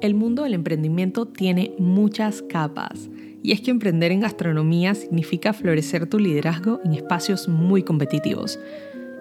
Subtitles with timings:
[0.00, 3.10] El mundo del emprendimiento tiene muchas capas.
[3.42, 8.58] Y es que emprender en gastronomía significa florecer tu liderazgo en espacios muy competitivos.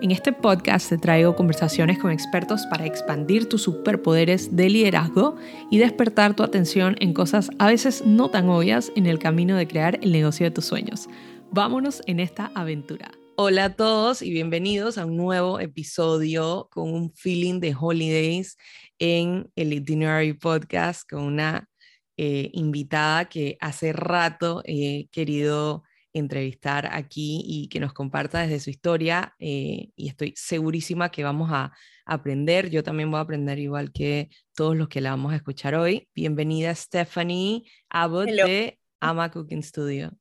[0.02, 5.36] En este podcast te traigo conversaciones con expertos para expandir tus superpoderes de liderazgo
[5.70, 9.68] y despertar tu atención en cosas a veces no tan obvias en el camino de
[9.68, 11.10] crear el negocio de tus sueños.
[11.52, 13.19] Vámonos en esta aventura.
[13.42, 18.58] Hola a todos y bienvenidos a un nuevo episodio con un feeling de holidays
[19.00, 21.70] en el Itinerary Podcast con una
[22.18, 28.72] eh, invitada que hace rato he querido entrevistar aquí y que nos comparta desde su
[28.72, 31.72] historia eh, y estoy segurísima que vamos a
[32.06, 32.70] aprender.
[32.70, 36.10] Yo también voy a aprender igual que todos los que la vamos a escuchar hoy.
[36.14, 40.12] Bienvenida Stephanie Abbott de Ama Cooking Studio.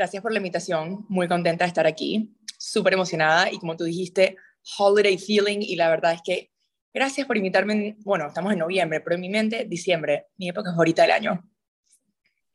[0.00, 4.34] Gracias por la invitación, muy contenta de estar aquí, súper emocionada y como tú dijiste,
[4.78, 6.50] holiday feeling y la verdad es que
[6.94, 7.96] Gracias por invitarme.
[7.98, 11.50] bueno, estamos en noviembre, pero en mi mente, diciembre, mi época favorita del año.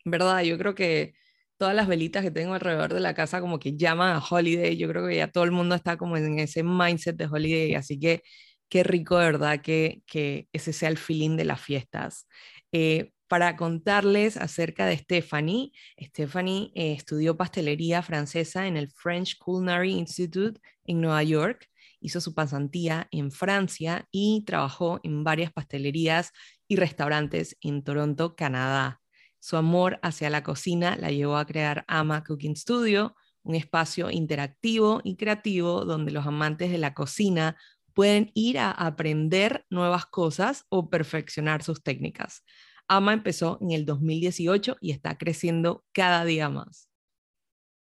[0.03, 1.13] Verdad, yo creo que
[1.57, 4.75] todas las velitas que tengo alrededor de la casa como que llaman a holiday.
[4.75, 7.99] Yo creo que ya todo el mundo está como en ese mindset de holiday, así
[7.99, 8.23] que
[8.69, 12.27] qué rico verdad que, que ese sea el feeling de las fiestas.
[12.71, 19.93] Eh, para contarles acerca de Stephanie, Stephanie eh, estudió pastelería francesa en el French Culinary
[19.93, 21.69] Institute en Nueva York
[22.05, 26.31] hizo su pasantía en Francia y trabajó en varias pastelerías
[26.67, 29.01] y restaurantes en Toronto, Canadá.
[29.39, 35.01] Su amor hacia la cocina la llevó a crear Ama Cooking Studio, un espacio interactivo
[35.03, 37.57] y creativo donde los amantes de la cocina
[37.93, 42.43] pueden ir a aprender nuevas cosas o perfeccionar sus técnicas.
[42.87, 46.89] Ama empezó en el 2018 y está creciendo cada día más.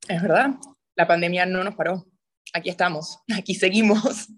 [0.09, 0.55] Es verdad,
[0.97, 2.07] la pandemia no nos paró
[2.55, 4.29] aquí estamos, aquí seguimos.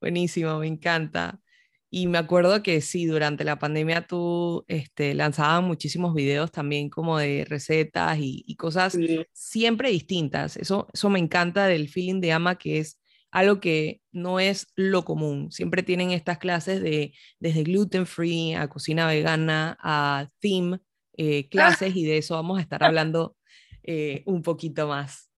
[0.00, 1.40] Buenísimo, me encanta.
[1.88, 7.16] Y me acuerdo que sí, durante la pandemia tú este, lanzabas muchísimos videos también como
[7.16, 8.96] de recetas y, cosas
[9.32, 10.56] siempre distintas.
[10.56, 13.00] Eso, eso me encanta del feeling de ama, que es
[13.36, 15.52] algo que no es lo común.
[15.52, 20.80] Siempre tienen estas clases de desde gluten free a cocina vegana a theme
[21.18, 21.48] eh, ah.
[21.50, 23.36] clases y de eso vamos a estar hablando
[23.82, 25.30] eh, un poquito más.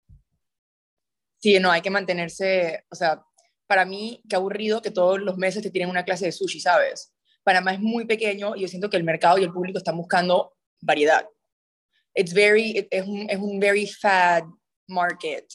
[1.41, 3.21] Sí, no, hay que mantenerse, o sea,
[3.67, 7.13] para mí, qué aburrido que todos los meses te tienen una clase de sushi, ¿sabes?
[7.43, 10.55] Panamá es muy pequeño y yo siento que el mercado y el público están buscando
[10.79, 11.27] variedad.
[12.15, 14.43] It's very, es, un, es un very fad
[14.87, 15.45] market.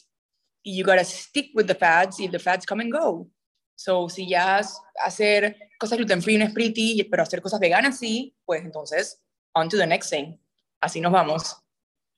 [0.65, 3.29] Y you gotta stick with the fads y the fads come and go.
[3.75, 4.61] So, si ya
[5.03, 9.21] hacer cosas gluten free no es pretty, pero hacer cosas veganas sí, pues entonces,
[9.53, 10.37] on to the next thing.
[10.81, 11.55] Así nos vamos.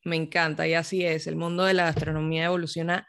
[0.04, 1.28] Me encanta y así es.
[1.28, 3.08] El mundo de la gastronomía evoluciona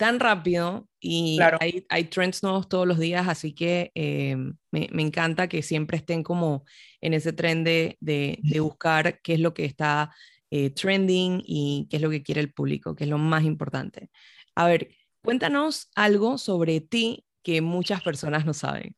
[0.00, 4.34] tan rápido y hay, hay, trends nuevos todos los días, así que eh,
[4.70, 6.64] me, me, encanta que siempre estén como
[7.02, 10.10] en ese trend de, de, buscar qué es lo que está
[10.50, 14.08] eh, trending y qué es lo que quiere el público, que es lo más importante.
[14.54, 14.90] A ver,
[15.22, 18.96] cuéntanos algo sobre ti que muchas personas no saben.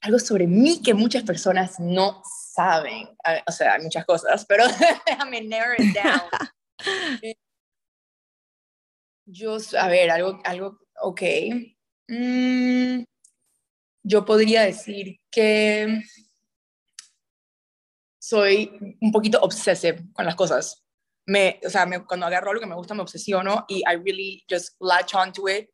[0.00, 2.22] Algo sobre mí que muchas personas no
[2.54, 3.08] saben.
[3.46, 4.64] O sea, hay muchas cosas, pero
[5.06, 6.20] déjame narrow it down.
[9.28, 11.22] Yo, a ver, algo, algo, ok.
[12.08, 13.02] Mm,
[14.04, 16.00] yo podría decir que
[18.20, 20.85] soy un poquito obsessive con las cosas.
[21.26, 24.76] Me, o sea, cuando agarro algo que me gusta, me obsesiono y I really just
[24.80, 25.68] latch onto it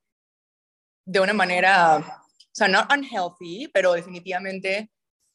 [1.05, 4.91] de una manera, o sea, no unhealthy, pero definitivamente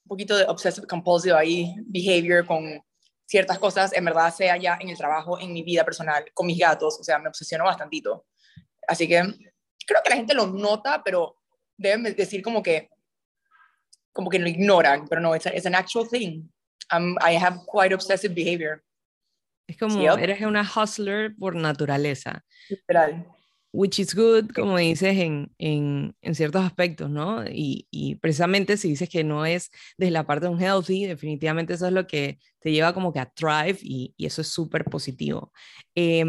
[0.06, 2.82] un poquito de obsessive compulsive ahí, behavior con
[3.28, 6.58] ciertas cosas, en verdad, sea ya en el trabajo, en mi vida personal, con mis
[6.58, 8.26] gatos, o sea, me obsesiono bastantito.
[8.88, 9.22] Así que
[9.86, 11.36] creo que la gente lo nota, pero
[11.76, 12.90] deben decir como que,
[14.14, 16.48] como que lo ignoran, pero no, es an actual thing.
[16.90, 18.82] I have quite obsessive behavior.
[19.68, 22.44] Es como, eres una hustler por naturaleza.
[22.70, 23.26] Literal
[23.78, 27.46] which is good, como dices, en, en, en ciertos aspectos, ¿no?
[27.46, 31.76] Y, y, precisamente si dices que no es desde la parte de un healthy, definitivamente
[31.76, 34.84] eso es lo que te lleva como que a thrive y, y eso es súper
[34.86, 35.52] positivo.
[35.94, 36.26] Eh,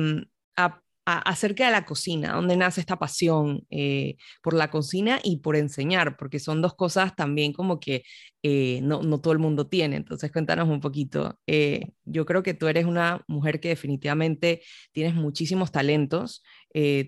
[1.08, 6.16] acerca de la cocina, dónde nace esta pasión eh, por la cocina y por enseñar,
[6.16, 8.02] porque son dos cosas también como que
[8.42, 9.96] eh, no, no, todo el mundo tiene.
[9.96, 11.40] Entonces, cuéntanos un poquito.
[11.46, 14.62] Eh, yo creo que tú eres una mujer que definitivamente
[14.92, 16.42] tienes muchísimos talentos.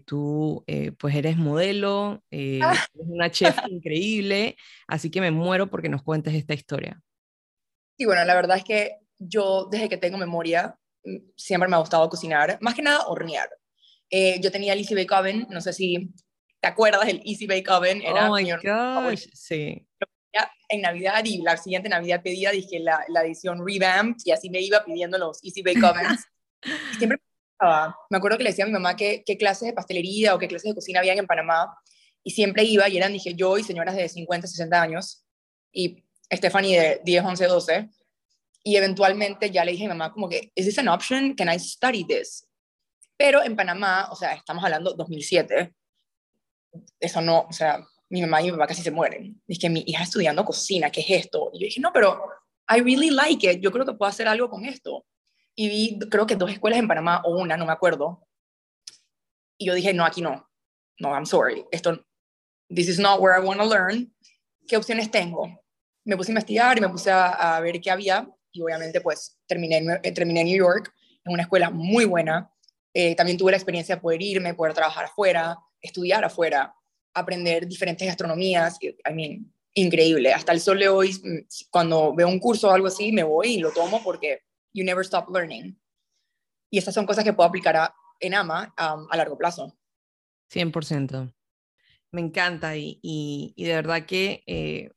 [0.06, 0.64] tú,
[0.98, 2.74] pues, eres modelo, ah.
[2.74, 4.56] eres una chef increíble,
[4.88, 7.00] así que me muero porque nos cuentes esta historia.
[7.98, 10.74] Sí, bueno, la verdad es que yo desde que tengo memoria
[11.04, 13.48] mm, siempre me ha gustado cocinar, más que nada hornear.
[14.10, 16.10] Eh, yo tenía el Easy Bake Oven, no sé si
[16.60, 19.86] te acuerdas, el Easy Bake Oven era oh my gosh, sí.
[20.68, 24.60] en Navidad y la siguiente Navidad pedía, dije, la, la edición revamped y así me
[24.60, 26.26] iba pidiendo los Easy Bake Ovens.
[26.98, 27.18] siempre
[28.10, 30.48] me acuerdo que le decía a mi mamá qué, qué clases de pastelería o qué
[30.48, 31.76] clases de cocina habían en Panamá
[32.22, 35.24] y siempre iba y eran, dije, yo y señoras de 50, 60 años
[35.72, 37.88] y Stephanie de 10, 11, 12
[38.62, 41.34] y eventualmente ya le dije a mi mamá como que, ¿is this an option?
[41.34, 42.46] Can I study this?
[43.20, 45.74] Pero en Panamá, o sea, estamos hablando 2007,
[46.98, 49.38] eso no, o sea, mi mamá y mi papá casi se mueren.
[49.46, 51.50] Dije, mi hija estudiando cocina, ¿qué es esto?
[51.52, 52.24] Y yo dije, no, pero
[52.66, 55.04] I really like it, yo creo que puedo hacer algo con esto.
[55.54, 58.26] Y vi, creo que dos escuelas en Panamá, o una, no me acuerdo.
[59.58, 60.48] Y yo dije, no, aquí no.
[60.98, 61.66] No, I'm sorry.
[61.72, 62.02] Esto,
[62.74, 64.14] this is not where I want to learn.
[64.66, 65.62] ¿Qué opciones tengo?
[66.06, 68.26] Me puse a investigar y me puse a, a ver qué había.
[68.50, 70.90] Y obviamente, pues, terminé, terminé en New York,
[71.26, 72.50] en una escuela muy buena.
[72.92, 76.74] Eh, también tuve la experiencia de poder irme, poder trabajar afuera, estudiar afuera
[77.14, 78.78] aprender diferentes gastronomías.
[78.82, 80.32] I mean, increíble.
[80.32, 83.54] Hasta el sol de hoy, mm, cuando veo un curso o algo así, me voy
[83.54, 84.42] y lo tomo porque
[84.72, 85.78] you never stop learning.
[86.70, 89.76] Y estas son cosas que puedo aplicar a, en AMA a largo plazo.
[90.52, 91.32] 100%.
[92.12, 94.90] Me encanta y, y, de verdad que eh,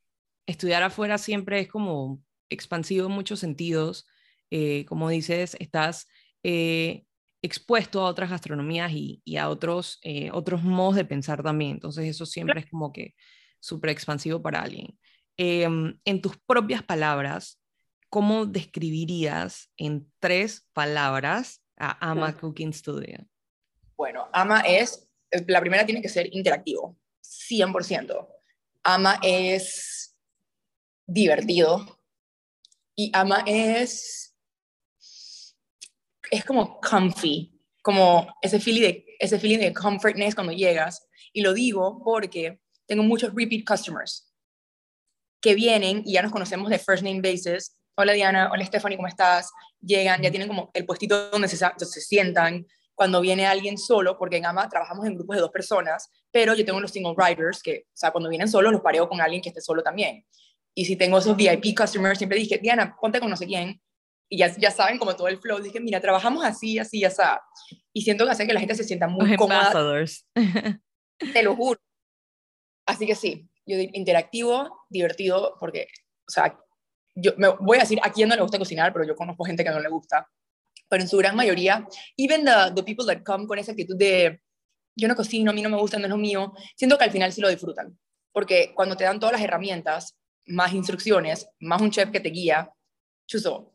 [0.46, 4.06] estudiar afuera siempre es como expansivo en muchos sentidos.
[4.50, 6.08] Eh, como dices, estás
[7.44, 11.72] expuesto a otras gastronomías y, a otros, eh, otros modos de pensar también.
[11.72, 13.14] Entonces eso siempre es como que
[13.60, 14.98] súper expansivo para alguien.
[15.36, 17.60] Em, en tus propias palabras,
[18.08, 23.18] ¿cómo describirías en tres palabras a Ama Cooking Studio?
[23.94, 28.26] Bueno, Ama es, eh, la primera tiene que ser interactivo, 100%.
[28.84, 30.16] Ama es
[31.06, 32.00] divertido
[32.96, 34.33] y Ama es
[36.30, 41.06] es como comfy, como ese feeling de, ese feeling de comfortness cuando llegas.
[41.32, 44.32] Y lo digo porque tengo muchos repeat customers
[45.40, 47.76] que vienen y ya nos conocemos de first name basis.
[47.96, 49.50] Hola Diana, hola Stephanie, ¿cómo estás?
[49.80, 52.66] Llegan, ya tienen como el puestito donde se, se sientan.
[52.94, 56.64] Cuando viene alguien solo, porque en AMA trabajamos en grupos de dos personas, pero yo
[56.64, 59.48] tengo los single riders que, o sea, cuando vienen solos los pareo con alguien que
[59.48, 60.24] esté solo también.
[60.74, 63.80] Y si tengo esos VIP customers, siempre dije, Diana, ponte con no sé quién,
[64.28, 67.22] y ya, ya saben como todo el flow, dije, mira, trabajamos así, así, así.
[67.92, 69.72] Y siento que hace que la gente se sienta muy cómoda.
[71.32, 71.80] Te lo juro.
[72.86, 75.86] Así que sí, yo interactivo, divertido, porque,
[76.28, 76.58] o sea,
[77.14, 79.64] yo me voy a decir a quién no le gusta cocinar, pero yo conozco gente
[79.64, 80.28] que no le gusta.
[80.88, 81.86] Pero en su gran mayoría,
[82.16, 84.40] even the, the people that come con esa actitud de
[84.96, 87.10] yo no cocino, a mí no me gusta, no es lo mío, siento que al
[87.10, 87.98] final sí lo disfrutan.
[88.32, 90.16] Porque cuando te dan todas las herramientas,
[90.46, 92.70] más instrucciones, más un chef que te guía,
[93.26, 93.73] chuso,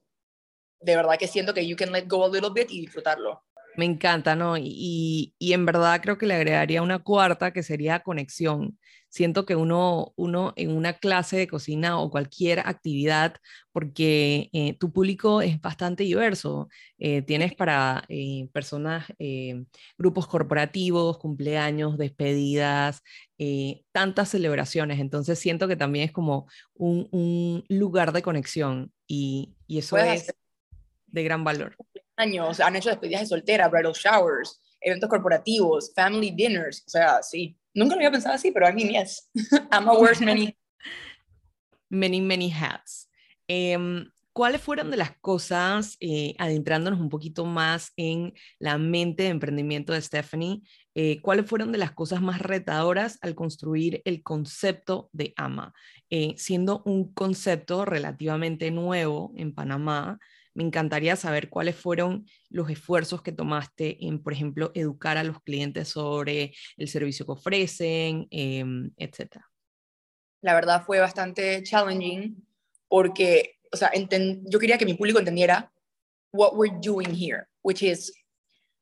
[0.82, 3.44] de verdad que siento que you can let go a little bit y disfrutarlo.
[3.76, 4.58] Me encanta, ¿no?
[4.58, 8.78] Y, y, en verdad creo que le agregaría una cuarta que sería conexión.
[9.10, 13.36] Siento que uno, uno en una clase de cocina o cualquier actividad,
[13.72, 16.68] porque eh, tu público es bastante diverso,
[16.98, 19.06] eh, tienes para eh, personas,
[19.98, 23.02] grupos corporativos, cumpleaños, despedidas,
[23.92, 29.80] tantas celebraciones, entonces siento que también es como un, un lugar de conexión y, y
[29.80, 30.34] eso es
[31.12, 31.76] de gran valor.
[32.16, 37.58] Años, han hecho despedidas de soltera, bridal showers, eventos corporativos, family dinners, o sea, sí.
[37.74, 39.30] Nunca lo había pensado así, pero a mí yes.
[39.72, 40.58] I'm a wear many.
[41.90, 43.10] many, many hats.
[43.48, 49.30] Em, ¿Cuáles fueron de las cosas, eh, adentrándonos un poquito más en la mente de
[49.30, 50.62] emprendimiento de Stephanie,
[50.96, 55.74] eh, cuáles fueron de las cosas más retadoras al construir el concepto de AMA?
[56.10, 60.20] Eh, siendo un concepto relativamente nuevo en Panamá,
[60.60, 65.42] me encantaría saber cuáles fueron los esfuerzos que tomaste en, por ejemplo, educar a los
[65.42, 68.66] clientes sobre el servicio que ofrecen, eh,
[68.98, 69.38] etc.
[70.42, 72.46] La verdad fue bastante challenging
[72.90, 75.72] porque, o sea, yo quería que mi público entendiera
[76.34, 78.14] what we're doing here, which is,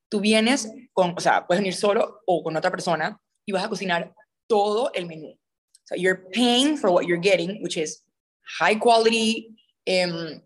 [0.09, 3.69] tú vienes con, o sea, puedes venir solo o con otra persona y vas a
[3.69, 4.15] cocinar
[4.47, 5.37] todo el menú.
[5.83, 8.03] So you're paying for what you're getting, which is
[8.59, 9.55] high quality,
[9.87, 10.41] um,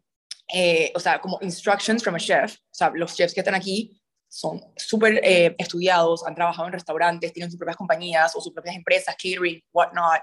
[0.53, 4.01] eh, o sea, como instructions from a chef, o sea, los chefs que están aquí
[4.27, 8.75] son súper eh, estudiados, han trabajado en restaurantes, tienen sus propias compañías o sus propias
[8.75, 10.22] empresas, catering, whatnot.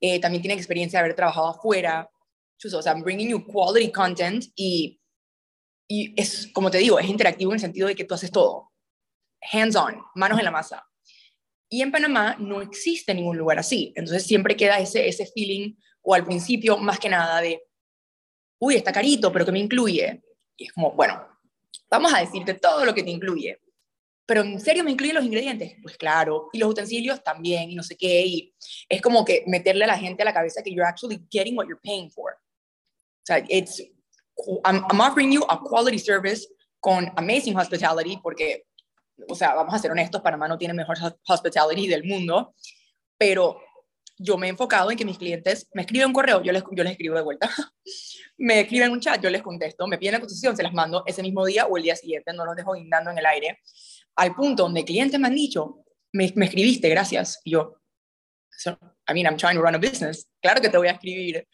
[0.00, 2.10] Eh, también tienen experiencia de haber trabajado afuera.
[2.64, 5.00] O sea, I'm bringing you quality content y,
[5.88, 8.72] y es, como te digo, es interactivo en el sentido de que tú haces todo.
[9.52, 10.84] Hands-on, manos en la masa.
[11.68, 13.92] Y en Panamá no existe ningún lugar así.
[13.96, 17.65] Entonces siempre queda ese, ese feeling, o al principio, más que nada, de
[18.58, 20.22] uy, está carito, pero que me incluye?
[20.56, 21.26] Y es como, bueno,
[21.90, 23.60] vamos a decirte todo lo que te incluye.
[24.26, 27.82] pero en serio me incluyen los ingredientes, pues claro, y los utensilios también, y no
[27.84, 28.54] sé qué, y
[28.88, 31.66] es como que meterle a la gente a la cabeza que you're actually getting what
[31.66, 32.32] you're paying for.
[32.32, 33.80] O sea, it's,
[34.64, 36.46] I'm, I'm offering you a quality service
[36.80, 38.64] con amazing hospitality, porque,
[39.28, 40.96] o sea, vamos a ser honestos, Panamá no tiene mejor
[41.28, 42.52] hospitality del mundo,
[43.16, 43.60] pero
[44.18, 46.82] yo me he enfocado en que mis clientes me escriben un correo, yo les, yo
[46.82, 47.50] les escribo de vuelta,
[48.38, 51.22] me escriben un chat, yo les contesto, me piden la cotización, se las mando ese
[51.22, 53.60] mismo día o el día siguiente, no los dejo guindando en el aire,
[54.16, 57.80] al punto donde clientes me han dicho, me, me escribiste, gracias, y yo,
[59.08, 61.46] I mean, I'm trying to run a business, claro que te voy a escribir,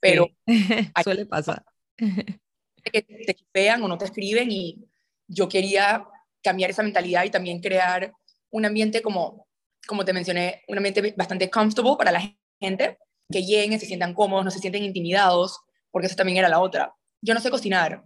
[0.00, 0.28] pero...
[1.04, 1.64] Suele pasar.
[1.96, 4.84] que te vean o no te escriben y
[5.28, 6.04] yo quería
[6.42, 8.12] cambiar esa mentalidad y también crear
[8.50, 9.46] un ambiente como
[9.86, 12.98] como te mencioné, un ambiente bastante comfortable para la gente,
[13.30, 15.60] que lleguen, se sientan cómodos, no se sienten intimidados,
[15.90, 16.94] porque eso también era la otra.
[17.22, 18.04] Yo no sé cocinar.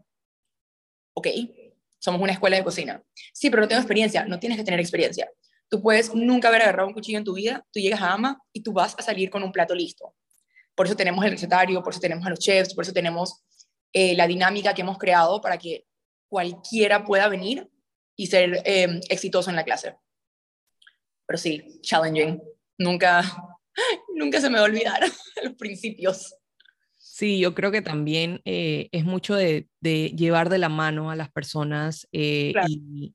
[1.14, 1.28] Ok,
[1.99, 3.02] somos una escuela de cocina.
[3.33, 4.25] Sí, pero no tengo experiencia.
[4.26, 5.31] No tienes que tener experiencia.
[5.69, 8.62] Tú puedes nunca haber agarrado un cuchillo en tu vida, tú llegas a AMA y
[8.62, 10.14] tú vas a salir con un plato listo.
[10.75, 13.43] Por eso tenemos el recetario, por eso tenemos a los chefs, por eso tenemos
[13.93, 15.87] eh, la dinámica que hemos creado para que
[16.28, 17.71] cualquiera pueda venir
[18.16, 19.97] y ser eh, exitoso en la clase
[21.26, 22.40] pero sí, challenging.
[22.78, 23.23] Nunca,
[24.14, 25.00] nunca se me va a olvidar
[25.45, 26.35] los principios.
[26.99, 31.31] Sí, yo creo que también eh, es mucho de, llevar de la mano a las
[31.31, 33.14] personas eh, y,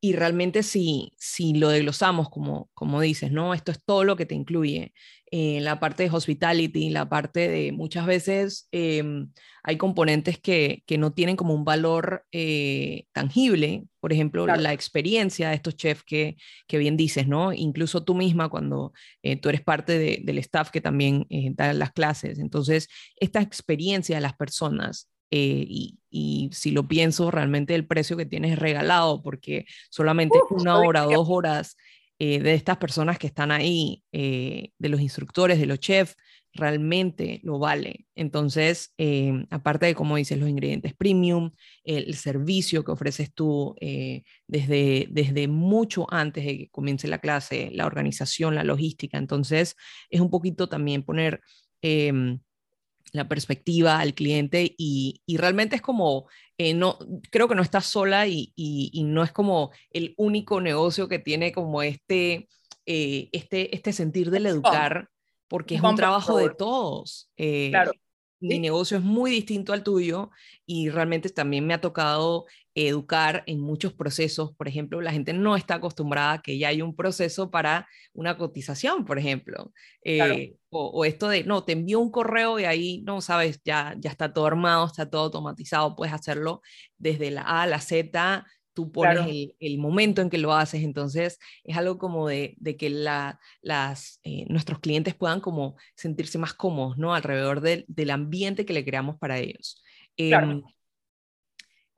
[0.00, 3.54] y, realmente si, si lo desglosamos, como, como dices, ¿no?
[3.54, 4.92] Esto es todo lo que te incluye.
[5.32, 9.30] Eh, la parte de hospitality, la parte de muchas veces em,
[9.62, 15.50] hay componentes que, que, no tienen como un valor eh, tangible, por ejemplo, la experiencia
[15.50, 17.52] de estos chefs que, que, bien dices, ¿no?
[17.52, 22.40] Incluso tú misma cuando eh, tú eres parte del staff que también da las clases.
[22.40, 28.26] Entonces, esta experiencia de las personas y, y, si lo pienso, realmente el precio que
[28.26, 31.76] tienes es regalado porque solamente una hora, dos horas
[32.22, 36.16] eh, de estas personas que están ahí, eh, de los instructores, de los chefs,
[36.52, 38.06] realmente lo vale.
[38.14, 43.74] Entonces, eh, aparte de, como dices, los ingredientes premium, el, servicio que ofreces tú
[44.46, 49.76] desde, desde mucho antes de que comience la clase, la organización, la logística, entonces
[50.10, 51.40] es un poquito también poner
[51.80, 52.40] em,
[53.12, 56.98] la perspectiva al cliente y, realmente es como, eh, no,
[57.30, 58.52] creo que no estás sola y,
[59.04, 62.48] no es como el único negocio que tiene como este,
[62.86, 65.08] eh, este, este sentir del educar,
[65.48, 67.30] porque es un trabajo de todos.
[67.36, 67.92] Eh, claro.
[68.40, 70.30] mi negocio es muy distinto al tuyo
[70.64, 72.46] y realmente también me ha tocado
[72.88, 74.54] educar en muchos procesos.
[74.56, 78.36] Por ejemplo, la gente no está acostumbrada a que ya hay un proceso para una
[78.36, 79.72] cotización, por ejemplo.
[80.04, 84.10] Eh, o, esto de, no, te envío un correo y ahí, no, sabes, ya, ya
[84.10, 86.62] está todo armado, está todo automatizado, puedes hacerlo
[86.98, 91.38] desde la A a la Z tú pones el, momento en que lo haces, entonces
[91.64, 96.96] es algo como de, que la, las, eh, nuestros clientes puedan como sentirse más cómodos,
[96.96, 97.14] ¿no?
[97.14, 99.82] Alrededor del ambiente que le creamos para ellos.
[100.16, 100.62] Em,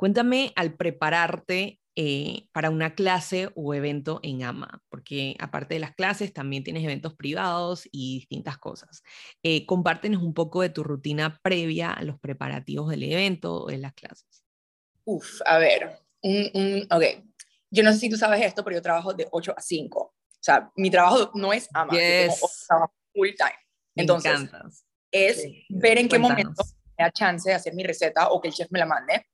[0.02, 5.94] cuéntame al prepararte eh, para una clase o evento en AMA, porque aparte de las
[5.94, 9.04] clases también tienes eventos privados y distintas cosas.
[9.44, 13.78] Eh, compártenos un poco de tu rutina previa a los preparativos del evento o de
[13.78, 14.44] las clases.
[15.04, 17.04] Uf, a ver, un, ok,
[17.70, 20.00] yo no sé si tú sabes esto, pero yo trabajo de 8 a 5.
[20.00, 22.66] O sea, mi trabajo no es ama, yes.
[22.66, 23.54] trabajo full time.
[23.94, 24.50] Entonces,
[25.12, 26.64] es ver en qué momento
[26.98, 29.26] me da chance de hacer mi receta o que el chef me la mande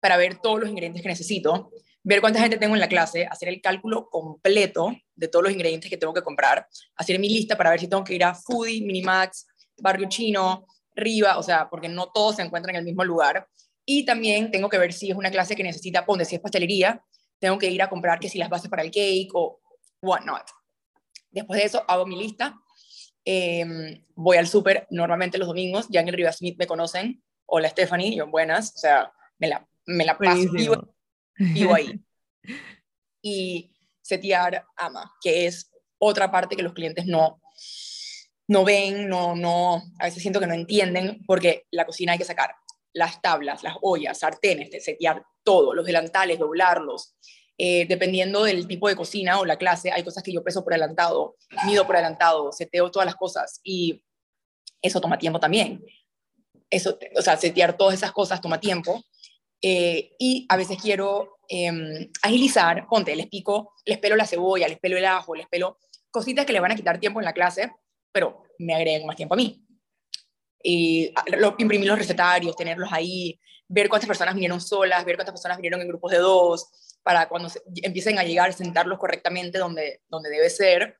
[0.00, 1.70] para ver todos los ingredientes que necesito,
[2.02, 5.90] ver cuánta gente tengo en la clase, hacer el cálculo completo de todos los ingredientes
[5.90, 8.82] que tengo que comprar, hacer mi lista para ver si tengo que ir a Foodie,
[8.82, 9.46] Minimax,
[9.78, 13.46] Barrio Chino, Riva, o sea, porque no todos se encuentran en el mismo lugar.
[13.84, 17.02] Y también tengo que ver si es una clase que necesita, ponte, si es pastelería,
[17.38, 19.60] tengo que ir a comprar que si las bases para el cake o
[20.02, 20.44] whatnot.
[21.30, 22.58] Después de eso, hago mi lista.
[23.24, 25.86] Em, voy al súper normalmente los domingos.
[25.90, 27.22] Ya en el Riva Smith me conocen.
[27.46, 28.74] Hola Stephanie, yo buenas.
[28.74, 30.94] O sea, me la, me la paso vivo,
[31.36, 32.00] vivo ahí.
[33.22, 37.40] y setear AMA, que es otra parte que los clientes no,
[38.48, 42.24] no ven, no, no, a veces siento que no entienden, porque la cocina hay que
[42.24, 42.54] sacar
[42.92, 47.16] las tablas, las ollas, sartenes, de setear todo, los delantales, doblarlos.
[47.60, 50.72] Eh, dependiendo del tipo de cocina o la clase, hay cosas que yo peso por
[50.72, 51.34] adelantado,
[51.66, 54.04] mido por adelantado, seteo todas las cosas y
[54.80, 55.84] eso toma tiempo también.
[56.70, 59.02] Eso, o sea, setear todas esas cosas toma tiempo.
[59.60, 64.78] Eh, y a veces quiero em, agilizar, ponte, les pico, les pelo la cebolla, les
[64.78, 65.78] pelo el ajo, les pelo
[66.10, 67.72] cositas que le van a quitar tiempo en la clase,
[68.12, 69.64] pero me agregan más tiempo a mí.
[70.62, 73.38] y ah, imprimir los recetarios, tenerlos ahí,
[73.68, 77.50] ver cuántas personas vinieron solas, ver cuántas personas vinieron en grupos de dos, para cuando
[77.82, 80.98] empiecen a llegar, sentarlos correctamente donde, donde debe ser,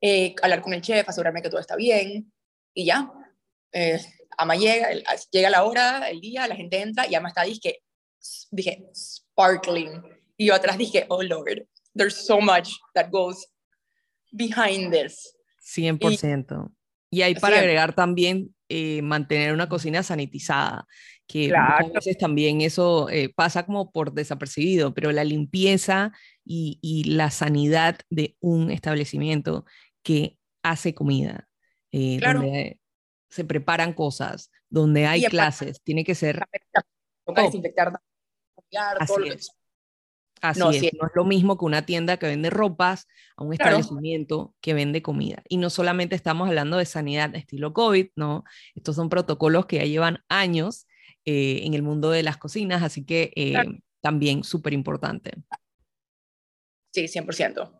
[0.00, 2.32] eh, hablar con el chef, asegurarme que todo está bien,
[2.74, 3.12] y ya.
[3.72, 4.00] Eh,
[4.38, 4.88] Ama llega,
[5.30, 7.82] llega la hora, el día, la gente entra y Ama está, dije,
[8.50, 10.02] dije, sparkling.
[10.36, 13.46] Y yo atrás dije, oh Lord, there's so much that goes
[14.32, 15.36] behind this.
[15.62, 16.70] 100%.
[17.10, 20.86] Y, hay para agregar también eh, mantener una cocina sanitizada,
[21.26, 21.86] que claro.
[21.86, 26.12] muchas veces también eso eh, pasa como por desapercibido, pero la limpieza
[26.44, 29.64] y, y, la sanidad de un establecimiento
[30.04, 31.48] que hace comida,
[31.90, 32.80] eh, donde
[33.30, 36.44] se preparan cosas, donde hay clases, tiene que ser...
[37.24, 38.00] Toca desinfectar,
[39.06, 39.24] todo
[40.40, 43.06] Así no, es, no es lo mismo que una tienda que vende ropas
[43.36, 45.42] a un establecimiento que vende comida.
[45.48, 48.44] Y no solamente estamos hablando de sanidad estilo COVID, ¿no?
[48.74, 50.86] Estos son protocolos que ya llevan años
[51.26, 53.54] eh, en el mundo de las cocinas, así que eh,
[54.00, 55.32] también súper importante.
[56.92, 57.70] Sí, 100%.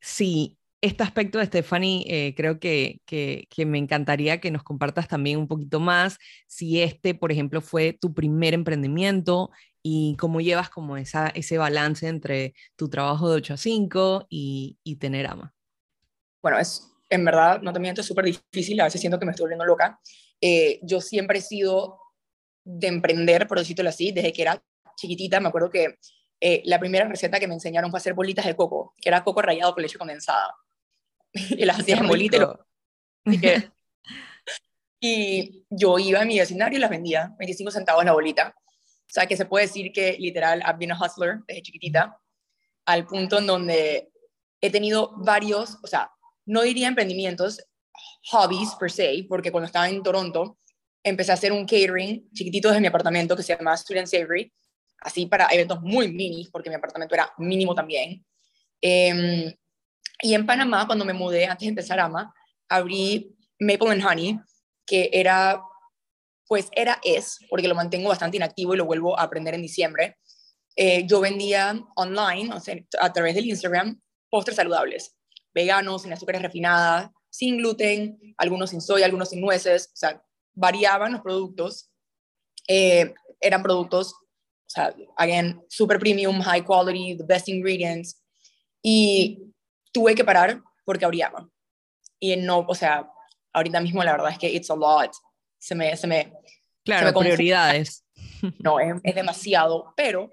[0.00, 5.08] Sí, este aspecto de Stephanie, eh, creo que, que, que, me encantaría que nos compartas
[5.08, 9.50] también un poquito más, si este, por ejemplo, fue tu primer emprendimiento
[9.82, 14.78] y cómo llevas como esa, ese balance entre tu trabajo de 8 a 5 y,
[14.82, 15.54] y tener ama.
[16.42, 19.30] Bueno, es en verdad, no te miento, es súper difícil, a veces siento que me
[19.30, 20.00] estoy volviendo loca.
[20.40, 22.00] Eh, yo siempre he sido
[22.64, 24.62] de emprender, por decirlo así, desde que era
[24.96, 25.98] chiquitita, me acuerdo que
[26.40, 29.40] eh, la primera receta que me enseñaron fue hacer bolitas de coco, que era coco
[29.40, 30.54] rallado con leche condensada.
[31.50, 32.48] y las hacía en bolitas.
[35.00, 38.54] y yo iba a mi vecindario y las vendía, 25 centavos la bolita.
[38.56, 42.18] O sea, que se puede decir que literal, I've been a hustler desde chiquitita,
[42.86, 44.10] al punto en donde
[44.60, 46.10] he tenido varios, o sea,
[46.44, 47.60] no diría emprendimientos,
[48.30, 50.58] hobbies per se, porque cuando estaba en Toronto
[51.02, 54.52] empecé a hacer un catering chiquitito desde mi apartamento que se llama Student Savory,
[55.00, 58.24] así para eventos muy mini, porque mi apartamento era mínimo también.
[58.80, 59.54] Em,
[60.20, 62.32] y en Panamá, cuando me mudé, antes de empezar AMA,
[62.68, 64.40] abrí Maple and Honey,
[64.86, 65.62] que era,
[66.46, 70.16] pues era es, porque lo mantengo bastante inactivo y lo vuelvo a aprender en diciembre.
[70.76, 74.00] Eh, yo vendía online, o sea, a través del Instagram,
[74.30, 75.16] postres saludables,
[75.54, 80.22] veganos, sin azúcares refinadas, sin gluten, algunos sin soya, algunos sin nueces, o sea,
[80.54, 81.90] variaban los productos.
[82.68, 88.22] Eh, eran productos, o sea, again, super premium, high quality, the best ingredients.
[88.82, 89.45] Y
[89.96, 91.48] tuve que parar porque abriaba.
[92.20, 93.10] Y no, o sea,
[93.54, 95.10] ahorita mismo la verdad es que it's a lot.
[95.58, 96.34] Se me, se me,
[96.84, 98.04] claro, prioridades.
[98.58, 100.30] No, es, es demasiado, pero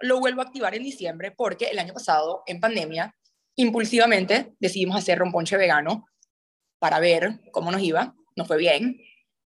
[0.00, 3.14] lo vuelvo a activar en diciembre porque el año pasado, en pandemia,
[3.56, 6.06] impulsivamente decidimos hacer romponche vegano
[6.78, 8.14] para ver cómo nos iba.
[8.34, 8.98] Nos fue bien.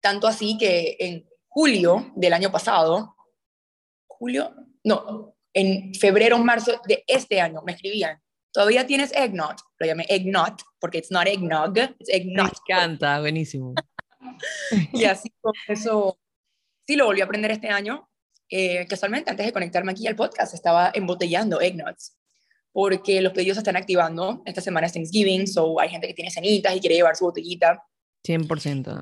[0.01, 3.15] Tanto así que en julio del año pasado,
[4.07, 8.19] julio, no, en febrero, marzo de este año, me escribían,
[8.51, 9.55] ¿todavía tienes eggnog?
[9.79, 12.51] Lo llamé eggnog porque it's not eggnog, it's eggnog.
[12.67, 13.73] Me encanta, buenísimo.
[14.93, 16.19] y así con eso,
[16.85, 18.07] sí lo volví a aprender este año.
[18.49, 22.17] Eh, casualmente, antes de conectarme aquí al podcast, estaba embotellando eggnogs
[22.73, 24.41] porque los pedidos se están activando.
[24.45, 27.83] Esta semana es Thanksgiving, so hay gente que tiene cenitas y quiere llevar su botellita.
[28.25, 29.01] 100%.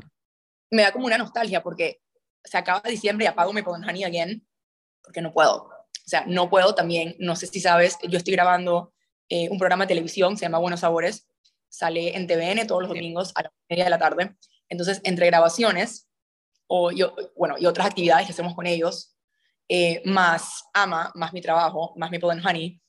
[0.71, 2.01] Me da como una nostalgia porque
[2.43, 4.47] se acaba diciembre y apago mi Honey again,
[5.03, 5.63] porque no puedo.
[5.63, 8.93] O sea, no puedo también, no sé si sabes, yo estoy grabando
[9.29, 11.27] eh, un programa de televisión, se llama Buenos Sabores,
[11.69, 14.35] sale en TVN todos los domingos a la media de la tarde.
[14.67, 16.09] Entonces, entre grabaciones
[16.67, 19.15] o yo, bueno, y otras actividades que hacemos con ellos,
[19.67, 22.81] eh, más ama, más mi trabajo, más mi Pod Honey,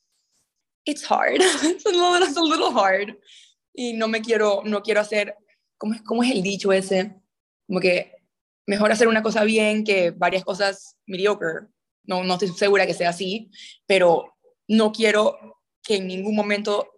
[0.85, 3.17] it's hard, it's, a little, it's a little hard.
[3.73, 5.35] Y no me quiero, no quiero hacer,
[5.77, 7.15] ¿cómo es, ¿cómo es el dicho ese?
[7.67, 8.15] Como que
[8.67, 11.67] mejor hacer una cosa bien que varias cosas mediocre.
[12.03, 13.51] No, no estoy segura que sea así,
[13.85, 14.35] pero
[14.67, 16.89] no quiero que en ningún momento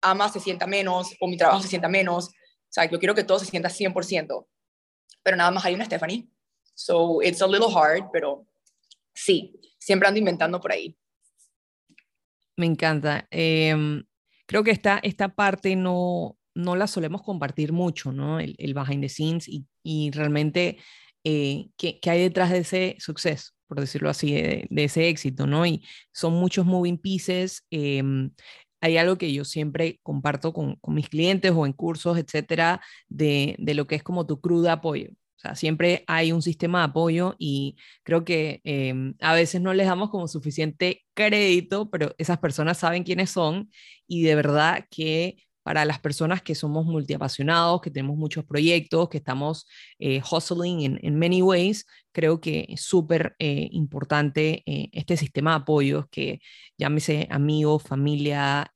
[0.00, 2.28] ama se sienta menos o mi trabajo se sienta menos.
[2.28, 4.46] O sea, yo quiero que todo se sienta 100%.
[5.22, 6.28] Pero nada más hay una Stephanie.
[6.74, 8.46] So it's a little hard, pero
[9.14, 10.96] sí, siempre ando inventando por ahí.
[12.56, 13.26] Me encanta.
[13.30, 14.02] Em,
[14.46, 18.40] creo que esta, esta parte no, no la solemos compartir mucho, ¿no?
[18.40, 20.78] El, el behind the scenes y, y realmente
[21.24, 25.64] eh, ¿qué, ¿qué, hay detrás de ese suceso, por decirlo así, de, ese éxito, ¿no?
[25.64, 25.82] Y
[26.12, 27.66] son muchos moving pieces.
[27.70, 28.02] Eh,
[28.82, 33.56] hay algo que yo siempre comparto con, con, mis clientes o en cursos, etcétera, de,
[33.58, 35.08] de lo que es como tu cruda apoyo.
[35.10, 39.72] O sea, siempre hay un sistema de apoyo y creo que eh, a veces no
[39.72, 43.70] les damos como suficiente crédito, pero esas personas saben quiénes son
[44.06, 49.18] y de verdad que para las personas que somos multiapasionados, que tenemos muchos proyectos, que
[49.18, 49.66] estamos
[49.98, 55.56] eh, hustling en, many ways, creo que es súper eh, importante eh, este sistema de
[55.58, 56.40] apoyos que
[56.78, 58.70] llámese amigos, familia,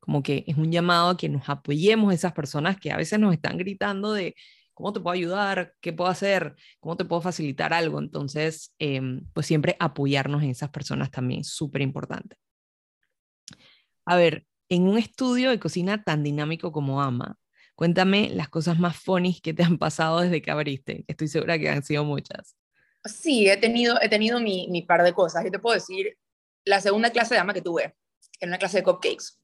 [0.00, 3.18] como que es un llamado a que nos apoyemos a esas personas que a veces
[3.18, 4.34] nos están gritando de
[4.74, 7.98] cómo te puedo ayudar, qué puedo hacer, cómo te puedo facilitar algo.
[8.00, 12.36] Entonces, em, pues siempre apoyarnos en esas personas también súper importante.
[14.06, 17.38] A ver, en un estudio de cocina tan dinámico como AMA,
[17.74, 21.04] cuéntame las cosas más funny que te han pasado desde que abriste.
[21.06, 22.56] Estoy segura que han sido muchas.
[23.04, 25.44] Sí, he tenido, he tenido mi, mi par de cosas.
[25.44, 26.16] Yo te puedo decir,
[26.64, 27.94] la segunda clase de AMA que tuve,
[28.40, 29.38] en una clase de cupcakes.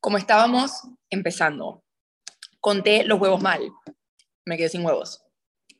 [0.00, 1.84] Como estábamos empezando,
[2.60, 3.70] conté los huevos mal.
[4.44, 5.22] Me quedé sin huevos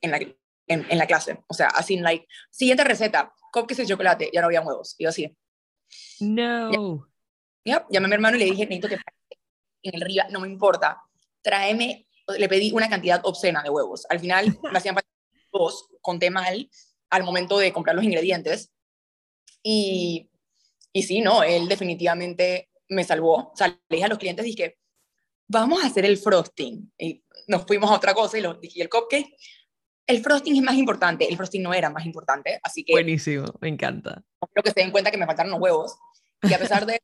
[0.00, 0.20] en la,
[0.66, 1.42] en, la clase.
[1.46, 4.94] O sea, así, like, siguiente receta, cupcakes de chocolate, ya no había huevos.
[4.98, 5.37] Y yo así.
[6.20, 7.09] No.
[7.90, 8.98] Llamé a mi hermano y le dije, necesito que
[9.83, 11.02] en el río, no me importa,
[11.42, 14.07] tráeme, le pedí una cantidad obscena de huevos.
[14.11, 15.09] Al final me hacían falta
[15.52, 16.68] dos, conté mal
[17.11, 18.70] al momento de comprar los ingredientes.
[19.62, 20.31] Y,
[20.92, 23.50] y sí, no, él definitivamente me salvó.
[23.52, 24.78] O sea, le dije a los clientes, dije,
[25.46, 26.92] vamos a hacer el frosting.
[26.98, 29.35] Y nos fuimos a otra cosa y, lo, dije, el cupcake.
[30.07, 32.92] El frosting es más importante, el frosting no era más importante, así que...
[32.92, 34.24] Buenísimo, me encanta.
[34.54, 35.98] Creo que se den cuenta que me faltaron los huevos.
[36.42, 36.98] Y a pesar de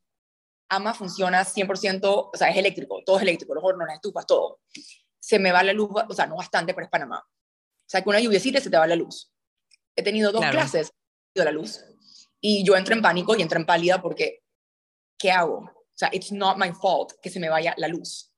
[0.69, 4.61] AMA funciona 100%, o sea, es eléctrico, todo es eléctrico, los hornos, las estufas, todo.
[5.21, 7.19] Se me va la luz, o sea, no bastante, pero es Panamá.
[7.19, 9.33] O sea, que una lluviecita se te va la luz.
[9.97, 10.93] He tenido dos clases
[11.35, 11.81] de la luz
[12.41, 14.43] y yo entro en pánico y entro en pálida porque,
[15.19, 15.59] ¿qué hago?
[15.59, 18.33] O sea, it's not my fault que se me vaya la luz.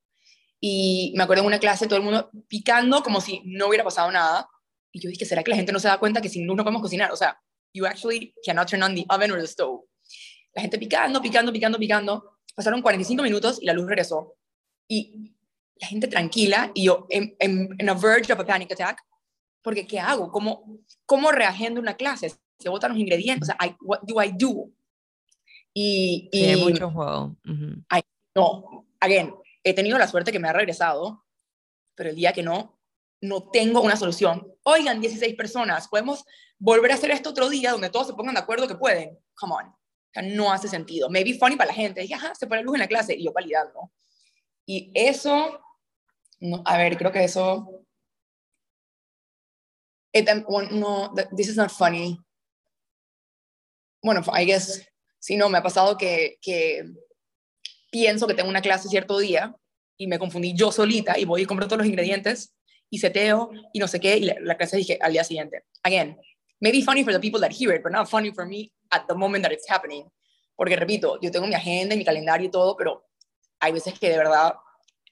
[0.61, 4.11] Y me acuerdo en una clase todo el mundo picando como si no hubiera pasado
[4.11, 4.49] nada.
[4.93, 6.65] Y yo dije, ¿será que la gente no se da cuenta que sin luz no
[6.65, 7.13] podemos cocinar?
[7.13, 7.41] O sea,
[7.73, 9.83] you actually cannot turn on the oven or the stove
[10.57, 12.39] la gente picando, picando, picando, picando.
[12.55, 14.37] Pasaron 45 minutos y la luz regresó.
[14.89, 15.35] Y
[15.79, 18.99] la gente tranquila y yo en, en, a verge of a panic attack.
[19.63, 20.33] Porque, ¿qué hago?
[20.33, 22.33] ¿Cómo, cómo reagendo una clase?
[22.59, 23.51] Se botan los ingredientes.
[23.51, 24.71] O sea, I, what do I do?
[25.75, 27.37] Y, y sí, mucho juego.
[28.35, 31.27] no, again, he tenido la suerte que me ha regresado,
[31.95, 32.81] pero el día que no,
[33.21, 34.51] no tengo una solución.
[34.63, 36.25] Oigan, 16 personas, podemos
[36.59, 39.19] volver a hacer esto otro día donde todos se pongan de acuerdo que pueden.
[39.35, 39.77] Come on
[40.23, 41.09] no hace sentido.
[41.11, 42.01] Maybe funny para la gente.
[42.01, 43.93] Dije, ajá, se pone luz en la clase y yo calidad, ¿no?
[44.67, 45.61] Y eso,
[46.41, 47.85] no, a ver, creo que eso...
[50.73, 52.19] no, this is not funny.
[54.03, 54.87] Bueno, I guess,
[55.19, 56.85] si no, me ha pasado que, que
[57.91, 59.55] pienso que tengo una clase cierto día
[59.97, 62.55] y me confundí yo solita y voy y compro todos los ingredientes
[62.91, 65.65] y seteo y no sé qué, y la, la clase dije al día siguiente.
[65.83, 66.17] Again,
[66.61, 69.15] maybe funny for the people that hear it, but not funny for me at the
[69.15, 70.09] moment that it's happening.
[70.57, 73.07] Porque repito, yo tengo mi agenda y mi calendario y todo, pero
[73.61, 74.55] hay veces que de verdad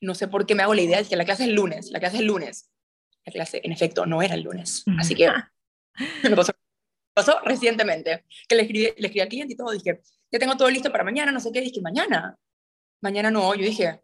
[0.00, 1.90] no sé por qué me hago la idea de que la clase es el lunes,
[1.90, 2.70] la clase es el lunes.
[3.24, 4.84] La clase, en efecto, no era el lunes.
[4.98, 5.30] Así que
[6.22, 6.52] me pasó,
[7.14, 10.68] pasó, recientemente, que le escribí, le escribí al cliente y todo, dije, ya tengo todo
[10.68, 12.36] listo para mañana, no sé qué, dije, mañana.
[13.00, 14.00] Mañana no, yo dije,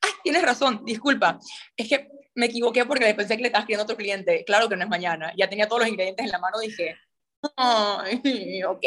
[0.00, 1.38] ay, tienes razón, disculpa,
[1.76, 4.76] es que me equivoqué porque pensé que le estabas escribiendo a otro cliente, claro que
[4.76, 6.96] no es mañana, ya tenía todos los ingredientes en la mano, dije,
[7.56, 8.84] Ay, ok.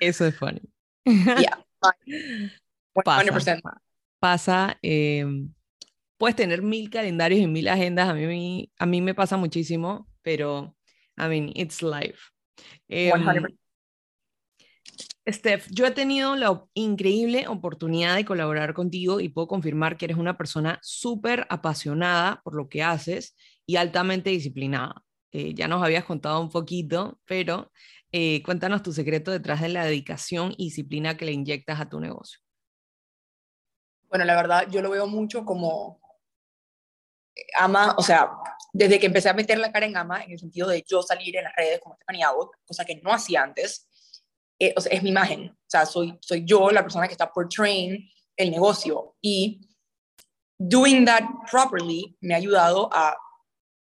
[0.00, 0.60] Eso es funny.
[1.04, 1.64] Yeah.
[2.94, 3.60] 100%.
[4.18, 4.78] Pasa.
[4.82, 5.52] Em,
[6.16, 8.08] puedes tener mil calendarios y mil agendas.
[8.08, 10.74] A mí, a mí me pasa muchísimo, pero,
[11.18, 12.18] I mean, it's life.
[12.88, 13.12] Eh,
[15.26, 20.18] Steph, yo he tenido la increíble oportunidad de colaborar contigo y puedo confirmar que eres
[20.18, 23.34] una persona súper apasionada por lo que haces
[23.64, 25.02] y altamente disciplinada.
[25.32, 27.72] Eh, ya nos habías contado un poquito, pero
[28.12, 32.00] eh, cuéntanos tu secreto detrás de la dedicación y disciplina que le inyectas a tu
[32.00, 32.40] negocio.
[34.08, 36.00] Bueno, la verdad, yo lo veo mucho como
[37.34, 38.30] eh, ama, o sea,
[38.74, 41.34] desde que empecé a meter la cara en ama, en el sentido de yo salir
[41.36, 43.88] en las redes como Stephanie Abbott, cosa que no hacía antes,
[44.76, 48.08] o sea, es mi imagen, o sea, soy, soy yo la persona que está portraying
[48.36, 49.60] el negocio y
[50.58, 53.16] doing that properly me ha ayudado a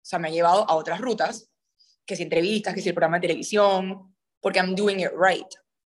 [0.04, 1.49] o sea, me ha llevado a otras rutas,
[2.06, 5.47] que si entrevistas, que si el programa de televisión, porque I'm doing it right.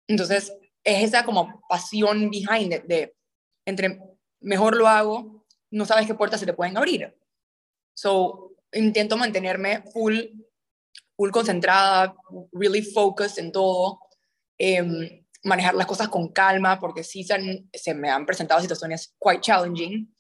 [0.08, 3.16] Entonces, es esa como pasión behind it, de
[3.66, 4.00] entre
[4.42, 7.18] mejor lo hago, no sabes qué puertas se te pueden abrir.
[7.96, 10.20] So, intento mantenerme full,
[11.18, 12.16] full concentrada,
[12.52, 14.00] really focused en todo,
[14.58, 19.42] eh, manejar las cosas con calma, porque sí se, se me han presentado situaciones quite
[19.42, 20.14] challenging,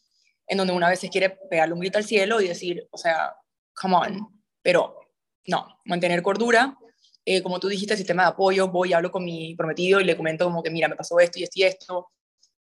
[0.47, 3.35] en donde una vez se quiere pegarle un grito al cielo y decir, o sea,
[3.73, 4.99] come on, pero
[5.47, 6.77] no, mantener cordura.
[7.25, 10.45] Eh, como tú dijiste, sistema de apoyo, voy, hablo con mi prometido y le comento
[10.45, 12.11] como que, mira, me pasó esto y esto y esto.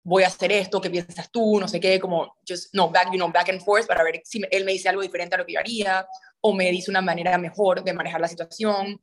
[0.04, 1.58] voy a hacer esto, ¿qué piensas tú?
[1.58, 4.40] No sé qué, como, just, no, back, you know, back and forth para ver si
[4.52, 6.06] él me dice algo diferente a lo que yo haría
[6.40, 9.00] o me dice una manera mejor de manejar la situación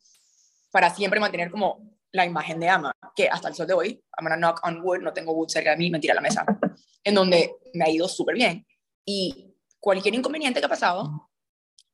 [0.72, 4.26] para siempre mantener como la imagen de Ama, que hasta el sol de hoy, I'm
[4.26, 6.46] gonna knock on wood, no tengo wood cerca de mí, mentira la mesa,
[7.04, 8.66] en donde me ha ido súper bien.
[9.04, 11.30] Y cualquier inconveniente que ha pasado,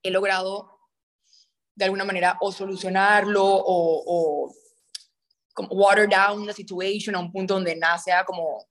[0.04, 0.78] he logrado
[1.74, 4.54] de alguna manera o solucionarlo o, o
[5.54, 8.66] como water down the situation a un punto donde nada sea como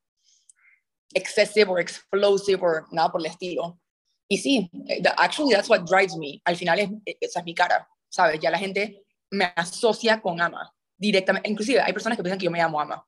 [1.14, 3.80] excessive or explosive o nada por el estilo.
[4.28, 4.70] Y sí,
[5.16, 6.42] actually that's what drives me.
[6.44, 8.38] Al final es, esa es mi cara, ¿sabes?
[8.38, 11.48] Ya la gente me asocia con Ama directamente.
[11.48, 13.06] Inclusive hay personas que piensan que yo me llamo Ama.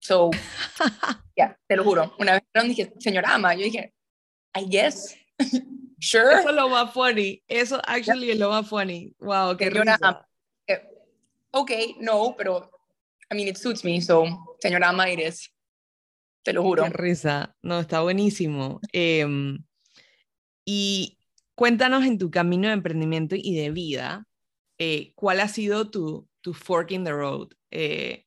[0.00, 0.30] So,
[1.36, 2.14] ya, te lo juro.
[2.18, 3.94] Una vez me dije, señora Ama, yo dije,
[4.54, 5.16] I guess,
[6.00, 6.40] sure.
[6.40, 7.42] Eso es lo más funny.
[7.46, 9.14] Eso actually es lo más funny.
[9.20, 10.26] Wow, qué señora Ama.
[10.66, 10.82] Eh,
[11.50, 12.70] ok, no, pero,
[13.30, 14.24] I mean, it suits me, so,
[14.60, 15.54] señora Ama, it is.
[16.42, 16.84] Te lo juro.
[16.84, 17.54] Qué risa.
[17.60, 18.80] No, está buenísimo.
[18.94, 19.26] Eh,
[20.64, 21.18] y
[21.54, 24.26] cuéntanos en tu camino de emprendimiento y de vida,
[24.78, 27.48] eh, ¿cuál ha sido tu, tu fork in the road?
[27.70, 28.24] Eh,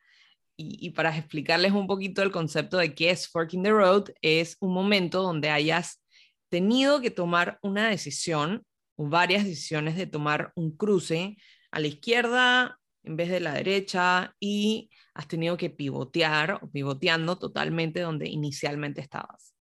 [0.55, 4.09] y, y, para explicarles un poquito el concepto de qué es fork in the road,
[4.21, 6.03] es un momento donde hayas
[6.49, 8.63] tenido que tomar una decisión
[8.95, 11.37] o varias decisiones de tomar un cruce
[11.71, 17.37] a la izquierda en vez de la derecha y has tenido que pivotear o pivoteando
[17.37, 19.53] totalmente donde inicialmente estabas.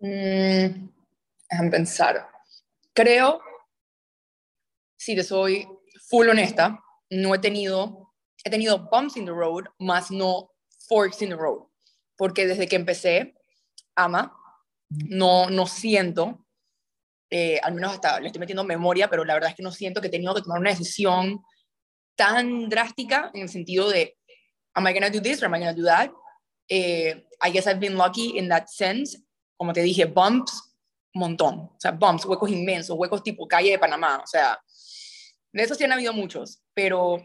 [0.00, 0.88] Mm,
[1.70, 2.28] pensar.
[2.92, 3.40] Creo,
[4.96, 5.68] si te soy
[6.12, 6.78] full honesta,
[7.10, 8.12] no he tenido,
[8.44, 10.50] he tenido bumps in the road, más no
[10.86, 11.66] forks in the road.
[12.18, 13.34] Porque desde que empecé,
[13.96, 14.36] ama,
[14.90, 16.46] no, no siento,
[17.30, 20.02] eh, al menos hasta le estoy metiendo memoria, pero la verdad es que no siento
[20.02, 21.42] que he tenido que tomar una decisión
[22.14, 24.18] tan drástica en el sentido de,
[24.74, 26.10] am I going to do this or am I going to do that?
[26.68, 29.18] Eh, I guess I've been lucky in that sense
[29.56, 30.74] como te dije, bumps,
[31.14, 31.70] montón.
[31.72, 34.20] O sea, bumps, huecos inmensos, huecos tipo calle de Panamá.
[34.20, 34.60] O sea,
[35.52, 37.24] de esos sí han habido muchos, pero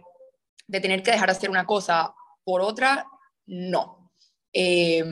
[0.68, 2.14] de tener que dejar de hacer una cosa
[2.44, 3.08] por otra,
[3.46, 4.12] no.
[4.54, 5.04] Eh,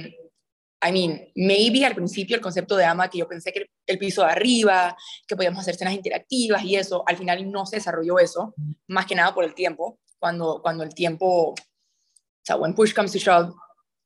[0.87, 4.21] I mean, maybe al principio el concepto de ama, que yo pensé que el piso
[4.21, 4.95] de arriba,
[5.27, 8.53] que podíamos hacer cenas interactivas y eso, al final no se desarrolló eso,
[8.87, 9.99] más que nada por el tiempo.
[10.19, 11.55] Cuando, cuando el tiempo, o
[12.43, 13.53] sea, when push comes to shove,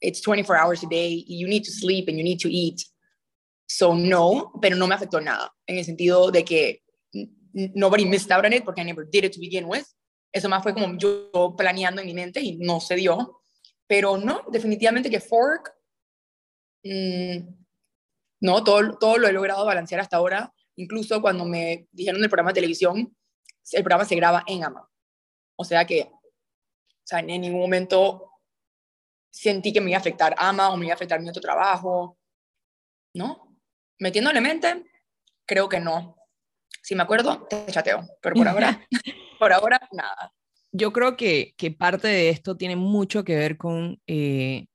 [0.02, 2.82] it's 24 hours a day, you need to sleep and you need to eat.
[3.68, 6.82] So no, pero no me afectó nada, en el sentido de que
[7.54, 9.86] nobody missed out on it porque I never did it to begin with.
[10.32, 13.42] Eso más fue como yo planeando en mi mente y no se dio.
[13.88, 15.74] Pero no, definitivamente que Fork,
[16.84, 17.40] mmm,
[18.42, 20.54] no, todo, todo lo he logrado balancear hasta ahora.
[20.76, 23.16] Incluso cuando me dijeron del programa de televisión,
[23.72, 24.88] el programa se graba en AMA.
[25.58, 28.32] O sea que, o sea, en ningún momento
[29.32, 32.18] sentí que me iba a afectar AMA o me iba a afectar mi otro trabajo.
[33.16, 33.50] ¿No?
[34.00, 34.86] metiéndole mente,
[35.46, 36.16] creo que no.
[36.90, 38.82] Si me acuerdo, te chateo, pero por ahora,
[39.40, 40.34] por ahora, nada.
[40.72, 44.66] Yo creo que, que, parte de esto tiene mucho que ver con eh,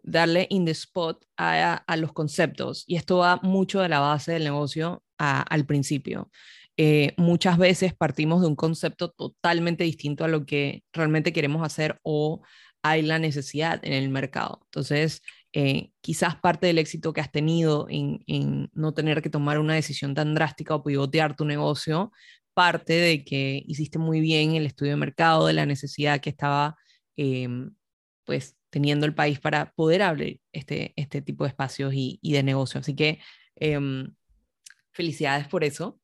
[0.00, 4.30] darle in the spot a, a, los conceptos, y esto va mucho de la base
[4.30, 6.30] del negocio a, al principio.
[6.76, 11.98] Eh, muchas veces partimos de un concepto totalmente distinto a lo que realmente queremos hacer
[12.04, 12.42] o
[12.84, 14.60] hay la necesidad en el mercado.
[14.66, 15.22] Entonces,
[15.56, 20.12] eh, quizás parte del éxito que has tenido en, no tener que tomar una decisión
[20.12, 22.10] tan drástica o pivotear tu negocio,
[22.54, 26.76] parte de que hiciste muy bien el estudio de mercado, de la necesidad que estaba
[27.16, 27.72] em,
[28.24, 32.80] pues teniendo el país para poder abrir este, este tipo de espacios y, de negocio.
[32.80, 33.20] Así que
[33.54, 34.12] em,
[34.90, 36.00] felicidades por eso.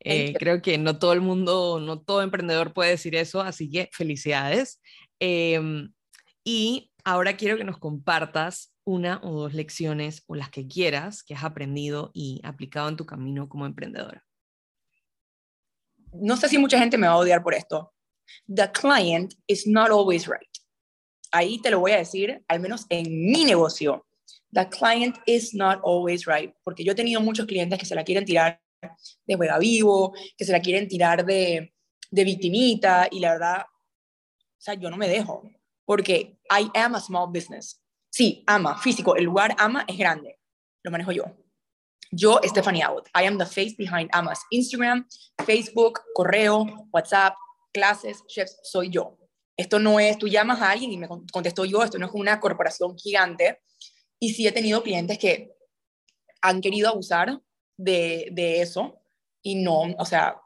[0.00, 3.90] Eh, creo que no todo el mundo, no todo emprendedor puede decir eso, así que
[3.92, 4.80] felicidades.
[5.20, 5.92] Em,
[6.42, 11.34] y ahora quiero que nos compartas una o dos lecciones o las que quieras que
[11.34, 14.24] has aprendido y aplicado en tu camino como emprendedora?
[16.12, 17.92] No sé si mucha gente me va a odiar por esto.
[18.46, 20.48] The client is not always right.
[21.32, 24.06] Ahí te lo voy a decir, al menos en mi negocio.
[24.52, 26.54] The client is not always right.
[26.62, 28.60] Porque yo he tenido muchos clientes que se la quieren tirar
[29.26, 31.74] de juega vivo, que se la quieren tirar de,
[32.10, 35.50] de victimita y la verdad, o sea, yo no me dejo.
[35.84, 37.83] Porque I am a small business.
[38.14, 40.38] Sí, ama, físico, el lugar ama es grande.
[40.84, 41.24] Lo manejo yo.
[42.12, 43.08] Yo, Stephanie Out.
[43.08, 45.04] I am the face behind Ama's Instagram,
[45.44, 47.34] Facebook, correo, WhatsApp,
[47.72, 49.18] clases, chefs, soy yo.
[49.56, 52.38] Esto no es, tú llamas a alguien y me contesto yo, esto no es una
[52.38, 53.62] corporación gigante.
[54.20, 55.52] Y sí he tenido clientes que
[56.40, 57.42] han querido abusar
[57.76, 59.02] de, de eso
[59.42, 60.40] y no, o sea,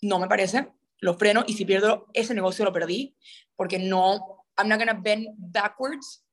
[0.00, 3.14] no me parece, lo freno y si pierdo ese negocio lo perdí
[3.56, 6.23] porque no, I'm not gonna bend backwards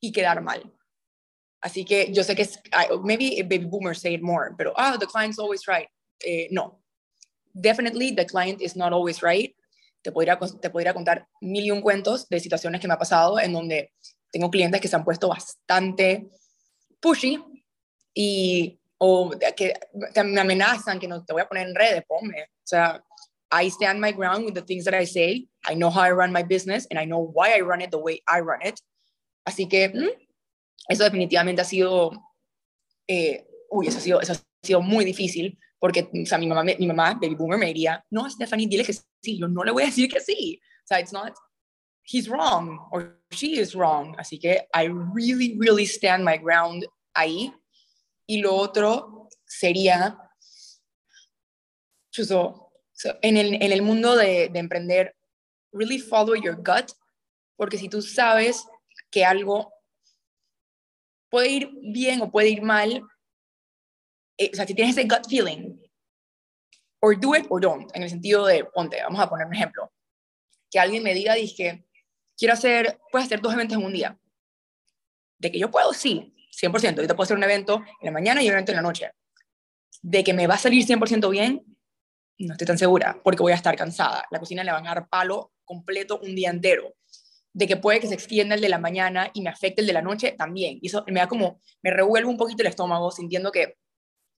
[0.00, 0.72] y quedar mal.
[1.60, 2.58] Así que yo sé que es,
[3.02, 5.88] maybe baby boomers say it more, pero, ah, the client's always right.
[6.24, 6.80] Eh, no.
[7.52, 9.54] Definitely the client is not always right.
[10.02, 13.38] Te podría, te podría contar mil y un cuentos de situaciones que me ha pasado
[13.38, 13.92] en donde
[14.30, 16.30] tengo clientes que se han puesto bastante
[17.00, 17.42] pushy
[18.14, 19.74] y o que,
[20.24, 22.42] me amenazan que no te voy a poner en redes, ponme.
[22.42, 23.02] O sea,
[23.50, 25.48] I stand my ground with the things that I say.
[25.64, 27.98] I know how I run my business and I know why I run it the
[27.98, 28.80] way I run it.
[29.44, 30.08] Así que mm,
[30.88, 32.10] eso definitivamente ha sido,
[33.06, 36.62] eh, uy, eso ha sido, eso ha sido muy difícil porque, o sea, mi mamá,
[36.62, 39.84] mi mamá, baby boomer, me diría, no, Stephanie, dile que sí, yo no le voy
[39.84, 40.60] a decir que sí.
[40.84, 41.32] O sea, it's not,
[42.04, 44.14] he's wrong or she is wrong.
[44.18, 47.50] Así que I really, really stand my ground ahí.
[48.26, 50.18] Y lo otro sería,
[52.12, 52.72] chuso,
[53.22, 55.16] en, el, en el mundo de, de emprender,
[55.72, 56.92] really follow your gut,
[57.56, 58.66] porque si tú sabes
[59.10, 59.72] que algo
[61.30, 63.02] puede ir bien o puede ir mal,
[64.36, 65.78] eh, o sea, si tienes ese gut feeling,
[67.00, 69.92] or do it or don't, en el sentido de, ponte, vamos a poner un ejemplo,
[70.70, 71.84] que alguien me diga, dije,
[72.36, 74.18] quiero hacer, puedes hacer dos eventos en un día.
[75.38, 76.96] De que yo puedo, sí, 100%.
[76.96, 79.10] Ahorita puedo hacer un evento en la mañana y un evento en la noche.
[80.02, 81.64] De que me va a salir 100% bien,
[82.38, 84.24] no estoy tan segura, porque voy a estar cansada.
[84.30, 86.94] La cocina le van a dar palo completo un día entero.
[87.52, 89.92] De que puede que se extienda el de la mañana y me afecte el de
[89.92, 90.78] la noche también.
[90.80, 93.76] Y eso me da como, me revuelvo un poquito el estómago sintiendo que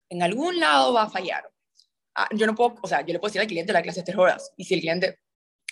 [0.08, 1.50] en algún lado va a fallar.
[2.14, 4.04] Ah, yo no puedo, o sea, yo le puedo decir al cliente la clase es
[4.04, 4.52] tres horas.
[4.56, 5.18] Y si el cliente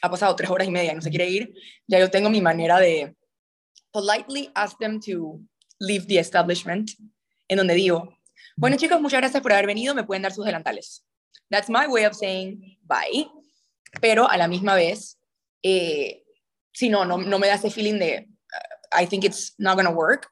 [0.03, 1.55] ha pasado tres horas y media y no se quiere ir,
[1.87, 3.15] ya yo tengo mi manera de
[3.93, 5.41] politely ask them to
[5.81, 6.91] leave the establishment,
[7.49, 8.17] en donde digo,
[8.57, 11.05] bueno chicos, muchas gracias por haber venido, me pueden dar sus delantales.
[11.51, 13.29] That's my way of saying bye,
[14.01, 15.19] pero a la misma vez,
[15.63, 16.23] eh,
[16.79, 19.91] si no, no, no me da ese feeling de, uh, I think it's not to
[19.91, 20.31] work.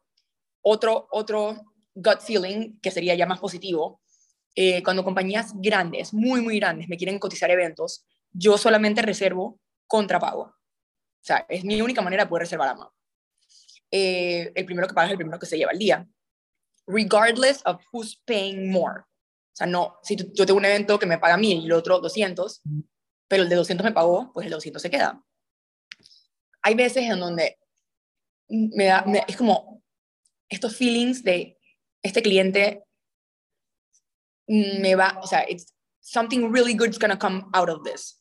[0.63, 1.57] Otro, otro
[1.93, 4.01] gut feeling que sería ya más positivo,
[4.55, 10.43] eh, cuando compañías grandes, muy, muy grandes, me quieren cotizar eventos, yo solamente reservo contrapago.
[10.43, 12.93] O sea, es mi única manera de poder reservar AMA.
[13.91, 16.07] Eh, el primero que paga es el primero que se lleva el día.
[16.87, 19.01] Regardless of who's paying more.
[19.01, 21.99] O sea, no, si yo tengo un evento que me paga mil y el otro
[21.99, 22.63] 200,
[23.27, 25.21] pero el de 200 me pagó, pues el de 200 se queda.
[26.67, 27.61] Hay veces en donde
[28.49, 29.85] me da, es como
[30.49, 31.57] estos feelings de
[32.03, 32.83] este cliente
[34.49, 38.21] me va, o sea, it's something really good is going to come out of this.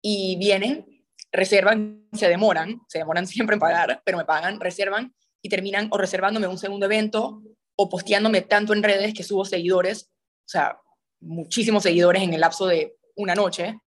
[0.00, 5.48] Y vienen, reservan, se demoran, se demoran siempre en pagar, pero me pagan, reservan y
[5.48, 7.42] terminan o reservándome un segundo evento
[7.76, 10.12] o posteándome tanto en redes que subo seguidores,
[10.46, 10.80] o sea,
[11.18, 13.80] muchísimos seguidores en el lapso de una noche,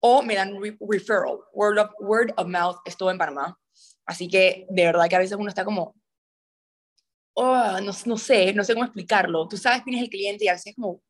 [0.00, 3.58] o me dan referral, word of, word of mouth, es todo en Panamá.
[4.06, 5.94] Así que de verdad que a veces uno está como,
[7.34, 9.46] oh, no, no sé, no sé cómo explicarlo.
[9.46, 11.02] Tú sabes quién es el cliente y a veces es como,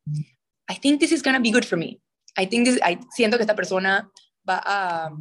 [0.69, 1.99] I think this is going to be good for me.
[2.37, 2.67] I think
[3.15, 4.09] siento que esta persona
[4.47, 5.11] va a,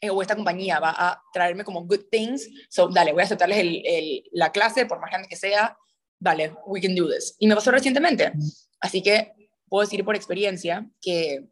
[0.00, 3.58] eh, o esta compañía va a traerme como good things, so dale, voy a aceptarles
[3.58, 5.76] el, la clase, por más grande que sea,
[6.18, 7.36] dale, we can do this.
[7.38, 8.32] Y me pasó recientemente,
[8.80, 9.32] así que
[9.68, 11.48] puedo decir por experiencia que,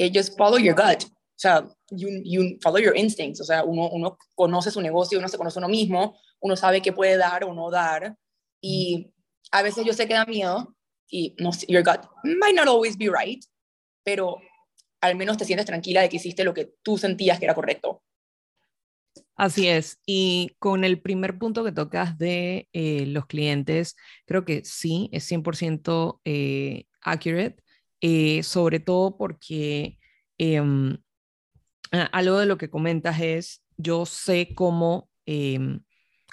[0.00, 3.90] que just follow your gut, o sea, you, you follow your instincts, o sea, uno,
[3.90, 7.52] uno conoce su negocio, uno se conoce uno mismo, uno sabe qué puede dar o
[7.52, 8.16] no dar,
[8.62, 9.12] y
[9.50, 10.74] a veces yo sé que da miedo,
[11.10, 13.44] y no, your gut might not always be right,
[14.02, 14.38] pero
[15.02, 18.02] al menos te sientes tranquila de que hiciste lo que tú sentías que era correcto.
[19.34, 19.98] Así es.
[20.06, 25.30] Y con el primer punto que tocas de eh, los clientes, creo que sí, es
[25.30, 27.62] 100% eh, accurate,
[28.00, 29.98] eh, sobre todo porque
[30.38, 30.98] em,
[32.12, 35.82] algo de lo que comentas es, yo sé cómo, em,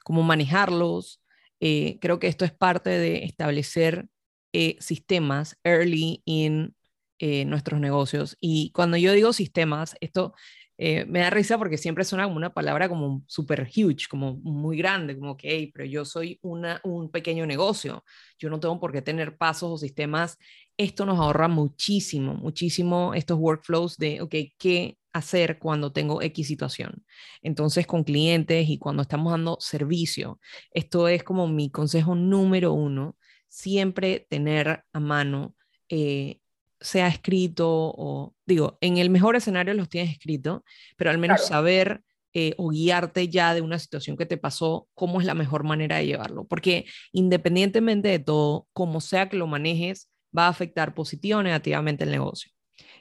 [0.04, 1.22] cómo manejarlos.
[1.60, 4.10] creo que esto es parte de establecer
[4.54, 6.76] eh, sistemas early in
[7.20, 8.38] eh, nuestros negocios.
[8.40, 10.34] Y cuando yo digo sistemas, esto
[10.78, 14.78] eh, me da risa porque siempre suena como una palabra como super huge, como muy
[14.78, 18.04] grande, como que, pero yo soy una, un pequeño negocio,
[18.40, 20.38] yo no tengo por qué tener pasos o sistemas.
[20.78, 27.04] Esto nos ahorra muchísimo, muchísimo estos workflows de, ok, ¿qué hacer cuando tengo X situación?
[27.42, 30.40] Entonces, con clientes y cuando estamos dando servicio,
[30.72, 33.18] esto es como mi consejo número uno
[33.50, 35.56] siempre tener a mano,
[35.90, 36.40] eh,
[36.80, 40.64] sea escrito o, digo, en el mejor escenario los tienes escrito,
[40.96, 45.20] pero al menos saber eh, o guiarte ya de una situación que te pasó, cómo
[45.20, 46.46] es la mejor manera de llevarlo.
[46.46, 52.04] Porque independientemente de todo, como sea que lo manejes, va a afectar positiva o negativamente
[52.04, 52.52] el negocio.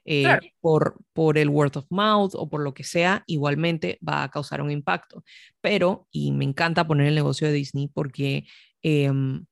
[0.04, 4.30] eh, por, por el word of mouth o por lo que sea, igualmente va a
[4.30, 5.24] causar un impacto.
[5.60, 8.44] Pero, y me encanta poner el negocio de Disney porque...
[8.82, 9.44] Em,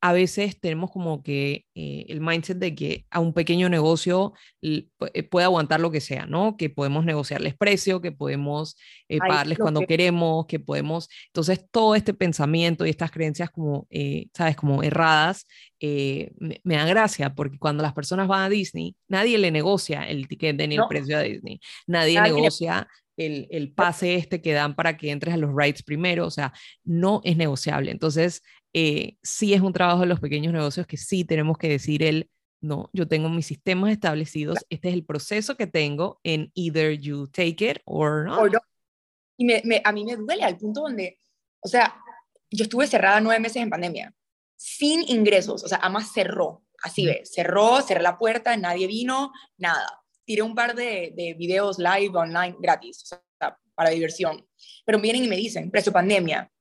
[0.00, 4.88] a veces tenemos como que eh, el mindset de que a un pequeño negocio eh,
[5.30, 6.56] puede aguantar lo que sea, ¿no?
[6.56, 8.76] Que podemos negociarles precio, que podemos
[9.08, 11.08] eh, pagarles cuando queremos, que podemos...
[11.28, 13.88] Entonces, todo este pensamiento y estas creencias como,
[14.34, 14.56] ¿sabes?
[14.56, 15.46] Como erradas,
[15.80, 20.56] me, da gracia, porque cuando las personas van a Disney, nadie le negocia el ticket
[20.56, 22.86] ni el precio a Disney, nadie, negocia
[23.16, 26.52] el, el, pase este que dan para que entres a los rides primero, o sea,
[26.84, 27.90] no es negociable.
[27.90, 28.42] Entonces,
[28.78, 32.28] eh, sí es un trabajo de los pequeños negocios que sí tenemos que decir el,
[32.60, 37.26] no, yo tengo mis sistemas establecidos, este es el proceso que tengo en either you
[37.28, 38.52] take it or not.
[39.38, 41.18] Y me, a mí me duele al punto donde,
[41.60, 41.96] o sea,
[42.50, 44.14] yo estuve cerrada nueve meses en pandemia,
[44.56, 49.86] sin ingresos, o sea, además cerró, así ve, cerró, cerré la puerta, nadie vino, nada.
[50.26, 54.46] Tiré un par de, de videos live online gratis, o sea, para diversión.
[54.84, 56.52] Pero vienen y me dicen, precio pandemia,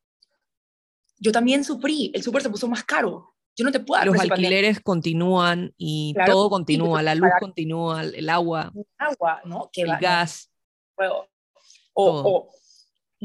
[1.17, 3.33] yo también sufrí, el súper se puso más caro.
[3.57, 8.71] Yo no te puedo Los alquileres continúan y todo continúa, la luz continúa, el agua.
[8.75, 9.69] El agua, ¿no?
[9.73, 10.51] el gas.
[10.97, 11.27] O,
[11.93, 12.49] o,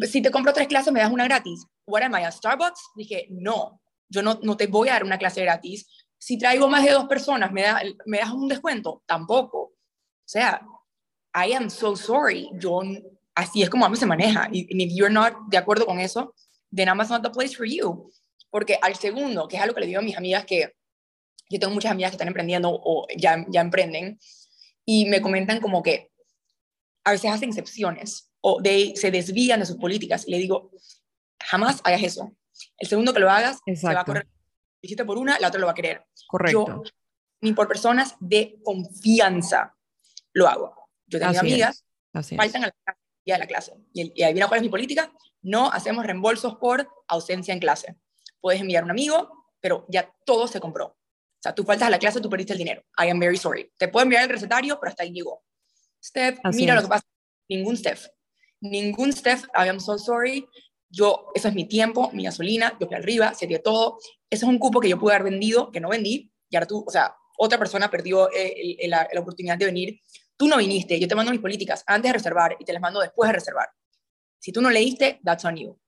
[0.06, 1.66] si te compro tres clases, me das una gratis.
[1.84, 2.92] What am I, a Starbucks?
[2.94, 5.88] Dije, no, yo no, no te voy a dar una clase gratis.
[6.16, 9.02] Si traigo más de dos personas, ¿me, da, ¿me das un descuento?
[9.06, 9.58] Tampoco.
[9.58, 9.72] O
[10.24, 10.64] sea,
[11.34, 12.48] I am so sorry.
[12.54, 12.82] Yo,
[13.34, 14.48] así es como a mí se maneja.
[14.52, 16.34] Y if you're not de acuerdo con eso,
[16.70, 18.10] then Amazon not the place for you.
[18.50, 20.74] Porque al segundo, que es algo que le digo a mis amigas que
[21.48, 24.18] yo tengo muchas amigas que están emprendiendo o ya, ya emprenden
[24.84, 26.10] y me comentan como que
[27.04, 30.70] a veces hacen excepciones o de, se desvían de sus políticas y le digo,
[31.38, 32.32] jamás hagas eso.
[32.78, 34.28] El segundo que lo hagas, se va a correr.
[34.82, 36.04] Hiciste por una, la otra lo va a querer.
[36.26, 36.66] Correcto.
[36.66, 36.82] Yo,
[37.40, 39.74] ni por personas de confianza
[40.32, 40.74] lo hago.
[41.06, 42.96] Yo tengo amigas, faltan a la,
[43.34, 43.74] de la clase.
[43.92, 45.12] Y, y adivina cuál es mi política,
[45.42, 47.96] no hacemos reembolsos por ausencia en clase.
[48.40, 50.86] Puedes enviar un amigo, pero ya todo se compró.
[50.86, 52.82] O sea, tú faltas a la clase, tú perdiste el dinero.
[52.98, 53.72] I am very sorry.
[53.78, 55.42] Te puedo enviar el recetario, pero hasta ahí llegó.
[56.02, 57.06] Steph, mira lo que pasa.
[57.48, 58.06] Ningún Steph.
[58.60, 60.46] Ningún Steph, I am so sorry.
[60.90, 63.98] Yo, eso es mi tiempo, mi gasolina, yo fui arriba, se dio todo.
[64.28, 66.84] Ese es un cupo que yo pude haber vendido, que no vendí, y ahora tú,
[66.86, 70.00] o sea, otra persona perdió eh, la, la oportunidad de venir.
[70.40, 72.98] Tú no viniste, yo te mando mis políticas antes de reservar y te las mando
[73.00, 73.68] después de reservar.
[74.38, 75.78] Si tú no leíste, that's on you.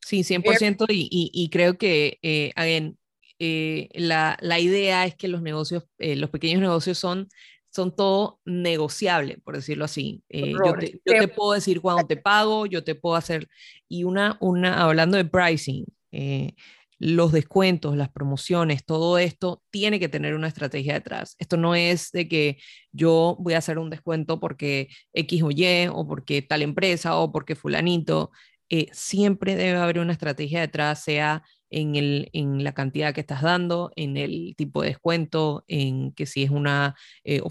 [0.00, 2.98] Sí, 100% y, y, y creo que, eh, again,
[3.38, 7.28] eh, la, la, idea es que los negocios, eh, los pequeños negocios son,
[7.70, 10.24] son todo negociable, por decirlo así.
[10.28, 13.48] Eh, yo, te, yo, te, puedo decir cuándo te pago, yo te puedo hacer,
[13.88, 16.56] y una, una hablando de pricing, eh,
[17.02, 21.34] los descuentos, las promociones, todo esto tiene que tener una estrategia detrás.
[21.40, 22.58] Esto no es de que
[22.92, 27.32] yo voy a hacer un descuento porque X o Y o porque tal empresa o
[27.32, 28.30] porque fulanito.
[28.70, 33.42] Eh, siempre debe haber una estrategia detrás, sea en, el, en la cantidad que estás
[33.42, 36.94] dando, en el tipo de descuento, en que si es una,
[37.24, 37.42] eh,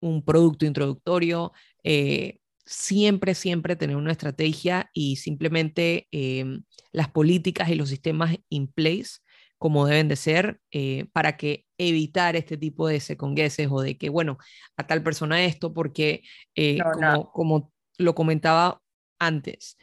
[0.00, 1.52] un producto introductorio.
[1.84, 2.40] Eh,
[2.70, 6.44] siempre, siempre tener una estrategia y simplemente eh,
[6.92, 9.18] las políticas y los sistemas in place
[9.58, 14.08] como deben de ser eh, para que evitar este tipo de secongueses o de que,
[14.08, 14.38] bueno,
[14.76, 16.22] a tal persona esto, porque
[16.54, 17.32] eh, no, como, no.
[17.32, 18.80] como lo comentaba
[19.18, 19.76] antes,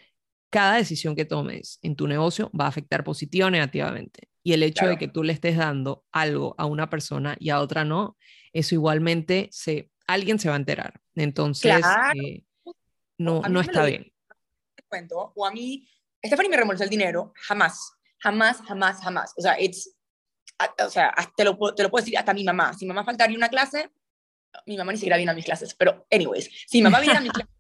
[0.49, 4.29] cada decisión que tomes en tu negocio va a afectar positiva o negativamente.
[4.41, 4.91] Y el hecho claro.
[4.91, 8.17] de que tú le estés dando algo a una persona y a otra no,
[8.53, 10.99] eso igualmente se, alguien se va a enterar.
[11.15, 12.19] Entonces, claro.
[12.19, 12.46] eh,
[13.17, 14.11] no, no está bien.
[14.87, 15.87] Cuento, o a mí,
[16.25, 19.33] Stephanie me reembolsó el dinero, jamás, jamás, jamás, jamás.
[19.37, 19.95] O sea, it's,
[20.85, 22.73] o sea, te lo, te lo puedo decir hasta mi mamá.
[22.73, 23.91] Si mi mamá faltaría una clase,
[24.65, 27.21] mi mamá ni siquiera viene a mis clases, pero anyways, si mi mamá viene a
[27.21, 27.51] mi clase,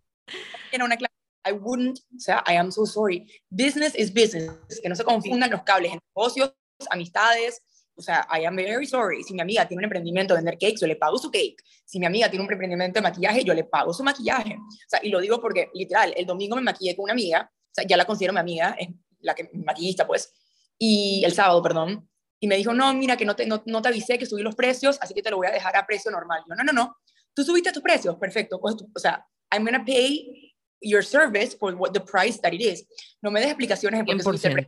[0.71, 1.13] en una clase,
[1.45, 3.25] I wouldn't, o sea, I am so sorry.
[3.49, 4.51] Business is business,
[4.81, 6.53] que no se confundan los cables en negocios,
[6.89, 7.61] amistades,
[7.97, 9.23] o sea, I am very sorry.
[9.23, 11.57] Si mi amiga tiene un emprendimiento de vender cakes, yo le pago su cake.
[11.83, 14.55] Si mi amiga tiene un emprendimiento de maquillaje, yo le pago su maquillaje.
[14.55, 17.73] O sea, y lo digo porque, literal, el domingo me maquillé con una amiga, o
[17.73, 18.89] sea, ya la considero mi amiga, es
[19.21, 20.31] la que maquillista, pues,
[20.77, 22.07] y el sábado, perdón,
[22.39, 24.55] y me dijo, no, mira, que no te, no, no te avisé que subí los
[24.55, 26.43] precios, así que te lo voy a dejar a precio normal.
[26.47, 26.97] Yo, no, no, no,
[27.33, 28.59] tú subiste tus precios, perfecto.
[28.59, 32.85] Pues, o sea, I'm to pay your service for what the price that it is.
[33.21, 34.67] No me des explicaciones en por qué subiste.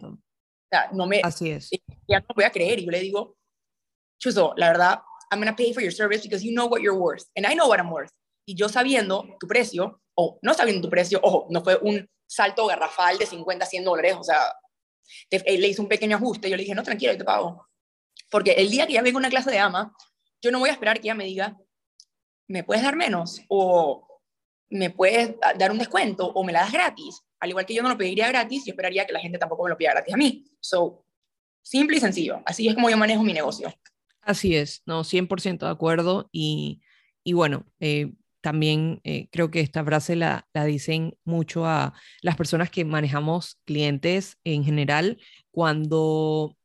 [0.72, 1.70] O sea, no me, Así es.
[2.08, 2.80] Ya no voy a creer.
[2.80, 3.38] Y yo le digo,
[4.20, 5.02] Chuzo, la verdad,
[5.32, 7.26] I'm going to pay for your service because you know what you're worth.
[7.36, 8.12] And I know what I'm worth.
[8.46, 12.68] Y yo sabiendo tu precio, o no sabiendo tu precio, ojo, no fue un salto
[12.68, 14.40] garrafal de 50 a 100 dólares, o sea,
[15.30, 16.50] te, le hice un pequeño ajuste.
[16.50, 17.68] Yo le dije, no, tranquilo, yo te pago.
[18.30, 19.96] Porque el día que ya venga una clase de ama,
[20.42, 21.58] yo no voy a esperar que ella me diga,
[22.48, 23.42] ¿me puedes dar menos?
[23.50, 24.10] O
[24.70, 26.28] ¿me puedes dar un descuento?
[26.28, 27.24] O me la das gratis.
[27.40, 29.70] Al igual que yo no lo pediría gratis, yo esperaría que la gente tampoco me
[29.70, 30.46] lo pida gratis a mí.
[30.60, 31.06] So,
[31.62, 32.42] simple y sencillo.
[32.46, 33.74] Así es como yo manejo mi negocio.
[34.22, 36.30] Así es, no, 100% de acuerdo.
[36.32, 36.82] Y,
[37.24, 42.36] y bueno, eh, también eh, creo que esta frase la, la dicen mucho a las
[42.36, 45.18] personas que manejamos clientes en general
[45.52, 46.58] cuando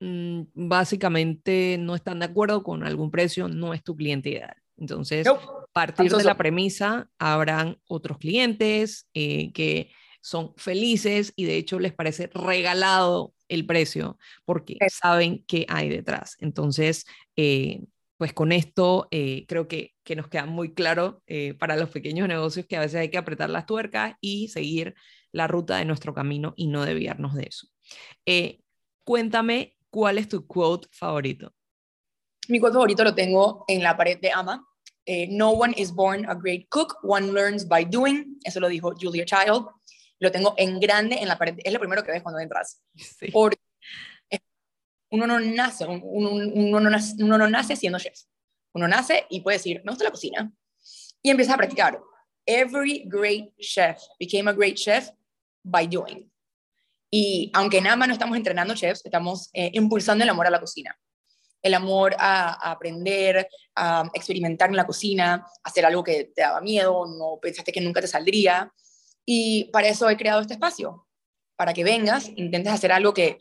[0.00, 4.56] mm, básicamente no están de acuerdo con algún precio, no es tu cliente ideal.
[4.76, 5.26] Entonces,
[5.72, 9.90] partir de la premisa, habrán otros clientes eh, que
[10.20, 16.36] son felices y de hecho les parece regalado el precio porque saben qué hay detrás.
[16.40, 17.06] Entonces,
[17.36, 17.82] eh,
[18.16, 21.22] pues con esto eh, creo que, que, nos queda muy claro
[21.58, 24.94] para los pequeños negocios que a veces hay que apretar las tuercas y seguir
[25.32, 27.66] la ruta de nuestro camino y no desviarnos de eso.
[29.04, 31.54] cuéntame cuál es tu quote favorito.
[32.48, 34.66] Mi quote favorito lo tengo en la pared de Ama,
[35.06, 38.38] eh, no one is born a great cook, one learns by doing.
[38.44, 39.66] Eso lo dijo Julia Child.
[40.20, 41.56] Lo tengo en grande en la pared.
[41.64, 42.80] Es lo primero que ves cuando entras.
[43.32, 43.58] Porque
[45.10, 48.20] uno no nace, uno, no nace, uno no nace siendo chef.
[48.72, 50.52] Uno nace y puede decir, me gusta la cocina.
[51.20, 52.00] Y empieza a practicar.
[52.46, 55.10] Every great chef became a great chef
[55.64, 56.30] by doing.
[57.10, 60.60] Y aunque en AMA no estamos entrenando chefs, estamos eh, impulsando el amor a la
[60.60, 60.96] cocina
[61.62, 67.06] el amor a, aprender, a experimentar en la cocina, hacer algo que te daba miedo,
[67.06, 68.72] no pensaste que nunca te saldría.
[69.32, 71.06] Y para eso he creado este espacio,
[71.54, 73.38] para que vengas, intentes hacer algo que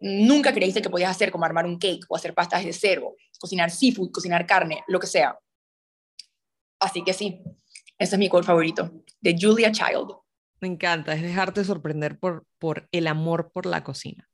[0.00, 3.70] nunca creíste que podías hacer, como armar un cake o hacer pastas de cero, cocinar
[3.70, 5.38] seafood, cocinar carne, lo que sea.
[6.80, 7.40] Así que sí,
[7.96, 10.12] ese es mi quote favorito, de Julia Child.
[10.60, 14.28] Me encanta, es dejarte sorprender por, por el amor por la cocina.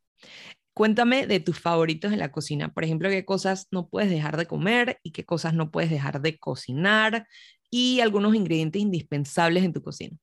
[0.78, 2.72] Cuéntame de tus favoritos en la cocina.
[2.72, 6.20] Por ejemplo, qué cosas no puedes dejar de comer y qué cosas no puedes dejar
[6.20, 7.26] de cocinar
[7.68, 10.16] y algunos ingredientes indispensables en tu cocina.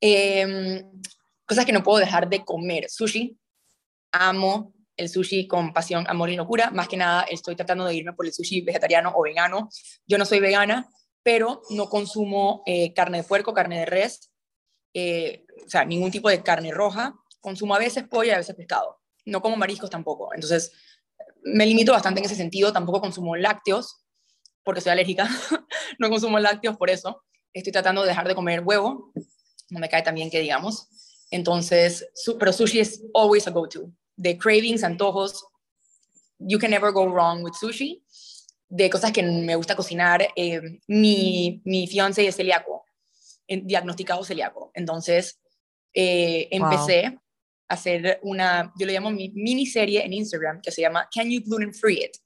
[0.00, 0.88] Em,
[1.44, 2.88] cosas que no puedo dejar de comer.
[2.88, 3.36] Sushi.
[4.12, 6.70] Amo el sushi con pasión, amor y locura.
[6.70, 9.68] Más que nada estoy tratando de irme por el sushi vegetariano o vegano.
[10.06, 10.88] Yo no soy vegana,
[11.24, 14.30] pero no consumo eh, carne de puerco, carne de res,
[14.94, 17.16] eh, o sea, ningún tipo de carne roja.
[17.40, 18.99] Consumo a veces pollo y a veces pescado
[19.30, 20.34] no como mariscos tampoco.
[20.34, 20.72] Entonces,
[21.42, 22.72] me limito bastante en ese sentido.
[22.72, 24.02] Tampoco consumo lácteos,
[24.62, 25.28] porque soy alérgica.
[25.98, 27.22] no consumo lácteos por eso.
[27.52, 29.12] Estoy tratando de dejar de comer huevo.
[29.70, 30.88] No me cae tan bien que digamos.
[31.30, 32.06] Entonces,
[32.38, 33.90] pero sushi es always a go-to.
[34.16, 35.44] De cravings, antojos,
[36.38, 38.04] you can never go wrong with sushi.
[38.68, 42.84] De cosas que me gusta cocinar, eh, mi, mi fiance es celíaco,
[43.48, 44.70] diagnosticado celíaco.
[44.74, 45.40] Entonces,
[45.92, 47.18] eh, empecé
[47.70, 51.72] hacer una, yo le llamo mi miniserie en Instagram que se llama Can You Gluten
[51.72, 52.16] Free It?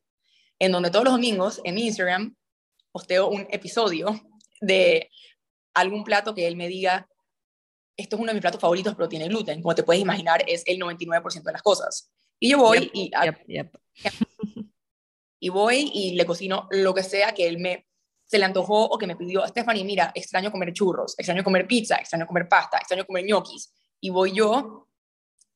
[0.58, 2.34] En donde todos los domingos en Instagram
[2.90, 4.20] posteo un episodio
[4.60, 5.10] de
[5.74, 7.08] algún plato que él me diga,
[7.96, 9.60] esto es uno de mis platos favoritos, pero tiene gluten.
[9.60, 12.10] Como te puedes imaginar, es el 99% de las cosas.
[12.40, 13.10] Y yo voy y,
[15.40, 17.86] y voy y le cocino lo que sea que él me
[18.26, 21.96] se le antojó o que me pidió, Stephanie, mira, extraño comer churros, extraño comer pizza,
[21.96, 23.72] extraño comer pasta, extraño comer ñoquis.
[24.00, 24.88] Y voy yo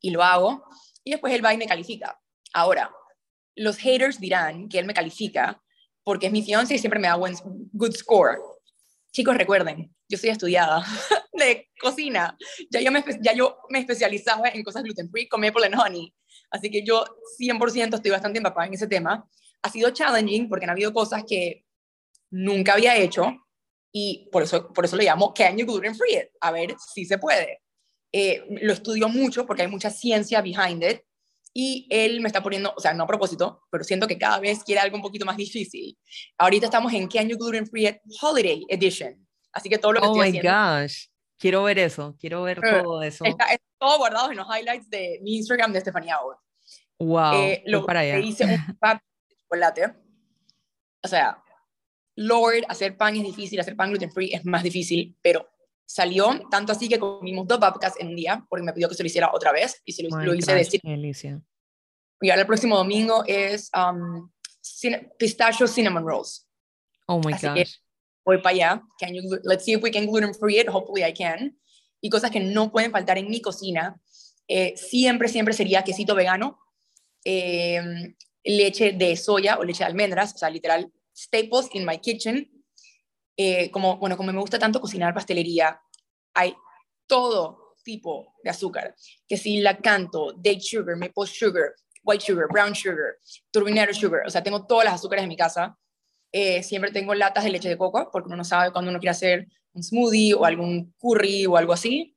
[0.00, 0.64] y lo hago,
[1.04, 2.20] y después él va y me califica.
[2.52, 2.90] Ahora,
[3.56, 5.60] los haters dirán que él me califica
[6.04, 7.34] porque es mi fiancé y siempre me da buen
[7.72, 8.38] good score.
[9.12, 10.84] Chicos, recuerden, yo soy estudiada
[11.32, 12.36] de cocina.
[12.70, 16.14] Ya yo, me, ya yo me especializaba en cosas gluten free con maple and honey.
[16.50, 17.04] Así que yo
[17.38, 19.28] 100% estoy bastante empapada en ese tema.
[19.62, 21.64] Ha sido challenging porque han habido cosas que
[22.30, 23.36] nunca había hecho
[23.92, 26.28] y por eso, por eso le llamo Can You Gluten Free It?
[26.40, 27.62] A ver si se puede.
[28.12, 31.00] Eh, lo estudio mucho porque hay mucha ciencia behind it
[31.52, 34.62] y él me está poniendo, o sea, no a propósito, pero siento que cada vez
[34.62, 35.98] quiere algo un poquito más difícil.
[36.38, 40.22] Ahorita estamos en Can You Gluten Free Holiday Edition, así que todo lo que oh
[40.22, 41.06] estoy my gosh,
[41.38, 43.24] quiero ver eso, quiero ver eh, todo eso.
[43.24, 43.46] Está,
[43.78, 46.36] todo guardado en los highlights de mi Instagram de Estefanía Wood.
[47.00, 48.18] Wow, eh, lo para allá.
[48.18, 49.94] hice un pan de chocolate.
[51.02, 51.42] O sea,
[52.16, 55.48] Lord, hacer pan es difícil, hacer pan gluten free es más difícil, pero
[55.88, 59.02] salió, tanto así que comimos dos babkas en un día, porque me pidió que se
[59.02, 60.80] lo hiciera otra vez, y se lo, hice decir.
[60.84, 64.30] Y ahora el próximo domingo es um,
[65.18, 66.46] pistachio cinnamon rolls.
[67.06, 67.78] Oh my gosh.
[68.24, 68.82] voy para allá.
[69.00, 70.68] Can you, let's see if we can gluten free it.
[70.68, 71.56] Hopefully I can.
[72.02, 73.98] Y cosas que no pueden faltar en mi cocina.
[74.46, 76.58] Eh, siempre, siempre sería quesito vegano,
[77.24, 78.14] eh,
[78.44, 82.57] leche de soya o leche de almendras, o sea, literal, staples in my kitchen.
[83.40, 85.80] Eh, como, bueno, como me gusta tanto cocinar pastelería,
[86.34, 86.56] hay
[87.06, 88.96] todo tipo de azúcar,
[89.28, 91.72] que si la canto, date sugar, maple sugar,
[92.02, 93.16] white sugar, brown sugar,
[93.52, 95.78] turbinado sugar, o sea, tengo todas las azúcares en mi casa
[96.30, 99.12] Eh, siempre tengo latas de leche de coco, porque uno no sabe cuando uno quiere
[99.12, 102.14] hacer un smoothie o algún curry o algo así.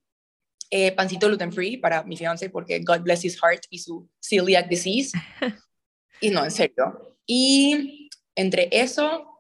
[0.69, 4.67] Eh, pancito gluten free para mi fiance, porque God bless his heart y su celiac
[4.67, 5.11] disease.
[6.21, 7.15] y no, en serio.
[7.25, 9.30] Y entre eso,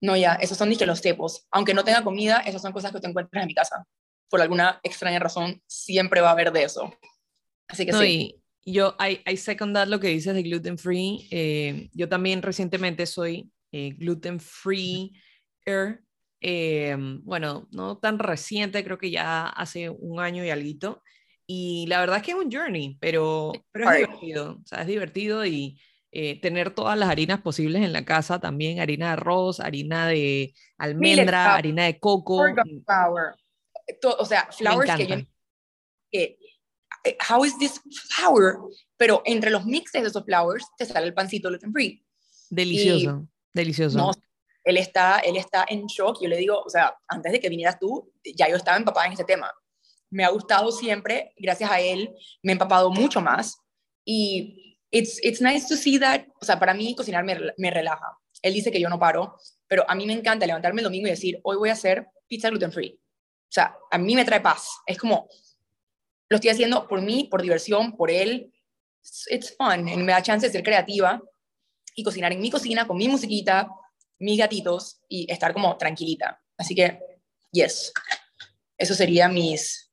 [0.00, 1.46] no ya, esos son que los tepos.
[1.50, 3.86] Aunque no tenga comida, esas son cosas que te encuentras en mi casa.
[4.28, 6.92] Por alguna extraña razón, siempre va a haber de eso.
[7.68, 8.42] Así que sí.
[8.64, 11.28] yo, I, I second lo que dices de gluten free.
[11.30, 15.12] Eh, yo también recientemente soy eh, gluten free.
[16.40, 21.02] Eh, bueno, no tan reciente, creo que ya hace un año y algo.
[21.46, 24.58] Y la verdad es que es un journey, pero, pero es divertido.
[24.62, 25.80] O sea, es divertido y
[26.18, 30.54] eh, tener todas las harinas posibles en la casa también, harina de arroz, harina de
[30.78, 32.42] almendra, harina de coco.
[32.42, 32.80] Mm.
[34.18, 35.16] O sea, flowers que yo...
[36.12, 36.38] Eh,
[37.28, 38.60] how is this flour?
[38.96, 42.02] Pero entre los mixes de esos flowers te sale el pancito gluten free.
[42.48, 43.98] Delicioso, delicioso.
[43.98, 44.10] No,
[44.64, 46.22] él está, él está en shock.
[46.22, 49.12] Yo le digo, o sea, antes de que vinieras tú, ya yo estaba empapada en
[49.12, 49.52] ese tema.
[50.08, 52.08] Me ha gustado siempre, gracias a él,
[52.42, 53.58] me he empapado mucho más.
[54.02, 58.18] Y it's, it's nice to see that, o sea, para mí cocinar me, me relaja.
[58.42, 61.10] Él dice que yo no paro, pero a mí me encanta levantarme el domingo y
[61.10, 62.98] decir, hoy voy a hacer pizza gluten free.
[63.48, 64.78] O sea, a mí me trae paz.
[64.86, 65.28] Es como,
[66.28, 68.52] lo estoy haciendo por mí, por diversión, por él.
[69.30, 71.22] It's, fun, y me da chance de ser creativa
[71.94, 73.68] y cocinar en mi cocina con mi musiquita,
[74.18, 76.40] mis gatitos y estar como tranquilita.
[76.58, 76.98] Así que,
[77.52, 77.92] yes,
[78.76, 79.92] eso sería mis,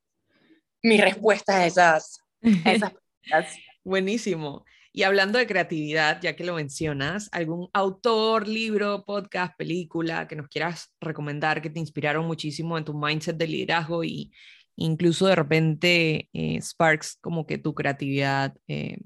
[0.81, 2.19] mis respuestas a esas,
[2.65, 2.91] a esas
[3.83, 4.65] Buenísimo.
[4.95, 10.47] Y hablando de creatividad, ya que lo mencionas, ¿algún autor, libro, podcast, película que nos
[10.47, 14.31] quieras recomendar que te inspiraron muchísimo en tu mindset de liderazgo y
[14.75, 18.55] incluso de repente eh, sparks como que tu creatividad?
[18.67, 18.99] Eh?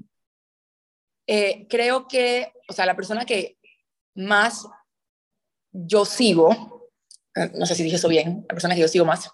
[1.25, 3.57] Eh, creo que, o sea, la persona que
[4.13, 4.67] más
[5.71, 6.91] yo sigo,
[7.53, 9.29] no sé si dije eso bien, la persona que yo sigo más,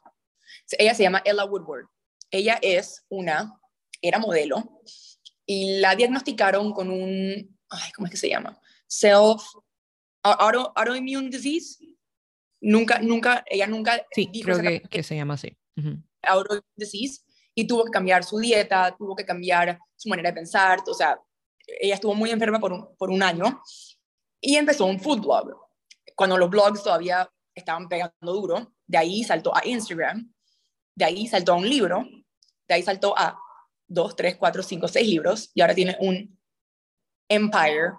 [0.78, 1.88] ella se llama Ella Woodward.
[2.30, 3.60] Ella es una,
[4.02, 4.82] era modelo,
[5.54, 8.60] y la diagnosticaron con un, ay, ¿cómo es que se llama?
[8.88, 9.44] Self,
[10.24, 11.78] auto, autoimmune disease.
[12.62, 15.56] Nunca, nunca, ella nunca sí, creo que, que, se llama así.
[16.24, 17.22] Autoimmune disease.
[17.54, 21.20] Y tuvo que cambiar su dieta, tuvo que cambiar su manera de pensar, o sea,
[21.68, 23.62] ella estuvo muy enferma por un, por un año
[24.42, 25.56] y empezó un food blog.
[26.16, 30.34] Cuando los blogs todavía estaban pegando duro, de ahí saltó a Instagram,
[30.96, 32.08] de ahí saltó a un libro,
[32.68, 33.38] de ahí saltó a
[33.94, 36.38] dos, tres, cuatro, cinco, seis libros y ahora tiene un
[37.30, 37.94] empire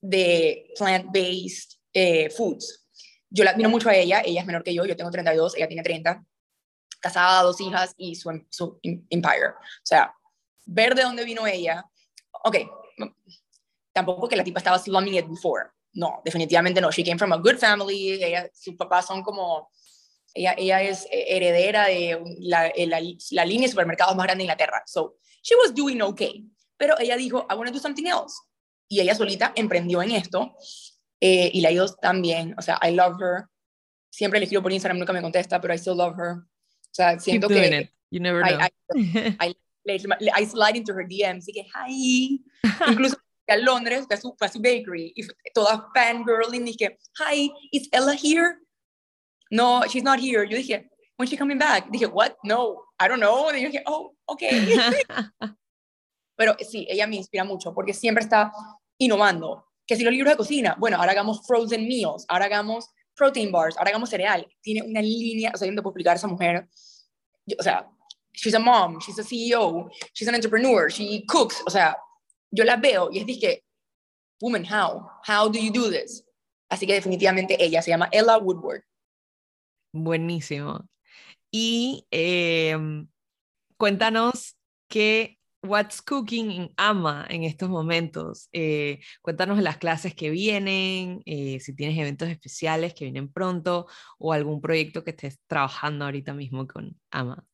[0.00, 2.86] de plant-based eh, foods.
[3.30, 5.68] Yo la admiro mucho a ella, ella es menor que yo, yo tengo 32, ella
[5.68, 6.24] tiene 30,
[7.00, 9.48] casada, dos hijas y su, su empire.
[9.48, 10.14] O sea,
[10.66, 11.84] ver de dónde vino ella,
[12.44, 12.56] ok,
[13.92, 17.38] tampoco que la tipa estaba slumming it before, no, definitivamente no, she came from a
[17.38, 19.70] good family, ella, sus papás son como
[20.34, 24.42] ella, ella es eh, heredera de la, eh, la, la, línea de supermercados más grande
[24.42, 24.82] de Inglaterra.
[24.86, 26.46] So, she was doing okay.
[26.76, 28.34] Pero ella dijo, I want to do something else.
[28.88, 30.56] Y ella solita emprendió en esto.
[31.20, 32.54] Eh, y la ido también.
[32.58, 33.44] O sea, I love her.
[34.10, 36.38] Siempre le escribo por Instagram, nunca me contesta, pero I still love her.
[36.38, 37.80] O sea, siento Keep que...
[37.80, 37.90] It.
[38.10, 38.58] You never know.
[38.58, 38.68] I,
[39.40, 39.54] I,
[40.36, 42.44] I, slide into her DMs y que, hi.
[42.88, 43.16] Incluso
[43.48, 46.76] a Londres, fue a su, fue a su bakery, y toda fangirling, y
[47.18, 48.58] hi, is Ella here?
[49.52, 50.44] No, she's not here.
[50.44, 51.90] Yo dije, when she coming back?
[51.92, 52.36] Dije, what?
[52.42, 53.50] No, I don't know.
[53.52, 54.42] Y yo dije, oh, ok.
[56.36, 58.50] Pero sí, ella me inspira mucho porque siempre está
[58.98, 59.66] innovando.
[59.86, 63.76] Que si los libros de cocina, bueno, ahora hagamos frozen meals, ahora hagamos protein bars,
[63.76, 64.46] ahora hagamos cereal.
[64.62, 66.66] Tiene una línea, o sea, yo no puedo explicar a esa mujer.
[67.58, 67.86] o sea,
[68.32, 71.62] she's a mom, she's a CEO, she's an entrepreneur, she cooks.
[71.66, 71.94] O sea,
[72.50, 73.62] yo la veo y es dije,
[74.40, 75.10] woman, how?
[75.26, 76.24] How do you do this?
[76.70, 78.82] Así que definitivamente ella se llama Ella Woodward.
[79.92, 80.88] Buenísimo.
[81.50, 83.08] Y em,
[83.76, 84.56] cuéntanos
[84.88, 88.48] qué What's Cooking in AMA en estos momentos.
[88.52, 93.86] Eh, cuéntanos las clases que vienen, eh, si tienes eventos especiales que vienen pronto
[94.18, 97.46] o algún proyecto que estés trabajando ahorita mismo con AMA.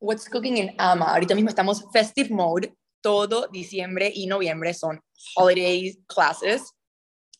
[0.00, 1.12] What's Cooking in AMA.
[1.12, 2.72] Ahorita mismo estamos festive mode.
[3.02, 5.00] Todo diciembre y noviembre son
[5.34, 6.74] holiday classes.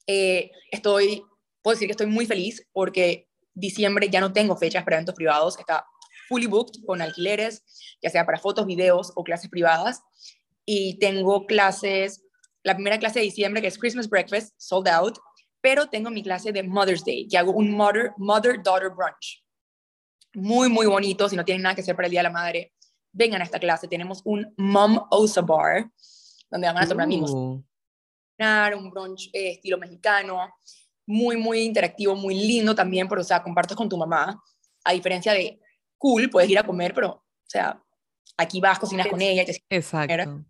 [0.09, 1.23] Eh, estoy,
[1.63, 3.29] puedo decir que estoy muy feliz porque
[3.61, 5.87] diciembre ya no tengo fechas para eventos privados, está
[6.29, 7.65] fully booked con alquileres,
[8.03, 10.03] ya sea para fotos, videos o clases privadas.
[10.65, 12.25] Y tengo clases,
[12.63, 15.19] la primera clase de diciembre que es Christmas Breakfast, sold out,
[15.61, 19.45] pero tengo mi clase de Mother's Day, que hago un Mother-Daughter mother Brunch.
[20.35, 22.73] Muy, muy bonito, si no tienen nada que hacer para el Día de la Madre,
[23.13, 23.89] vengan a esta clase.
[23.89, 25.91] Tenemos un Mom Osa Bar,
[26.51, 27.63] donde van a tomar uh.
[28.77, 30.55] un brunch eh, estilo mexicano,
[31.11, 34.41] muy, muy interactivo, muy lindo también, pero, o sea, compartes con tu mamá,
[34.85, 35.61] a diferencia de
[35.99, 37.83] cool, puedes ir a comer, pero, o sea,
[38.37, 39.45] aquí vas, cocinas con ella.
[39.69, 40.45] Exacto.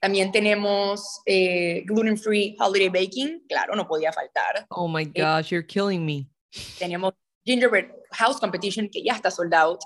[0.00, 4.66] También tenemos eh, gluten free holiday baking, claro, no podía faltar.
[4.70, 6.26] Oh my eh, gosh, you're killing me.
[6.78, 7.12] Tenemos
[7.44, 9.80] gingerbread house competition que ya está sold out.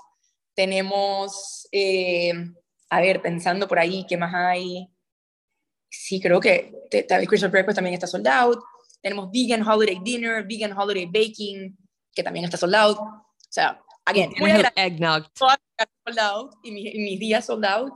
[0.55, 2.31] Tenemos, eh,
[2.89, 4.87] a ver, pensando por ahí, ¿qué más hay?
[5.89, 6.71] Sí, creo que
[7.27, 8.63] Christmas breakfast también está sold out.
[9.05, 11.77] Tenemos vegan holiday dinner, vegan holiday baking,
[12.11, 12.97] que también está sold out.
[12.97, 15.27] O sea, again, a eggnog.
[15.35, 17.93] sold out y mis días sold out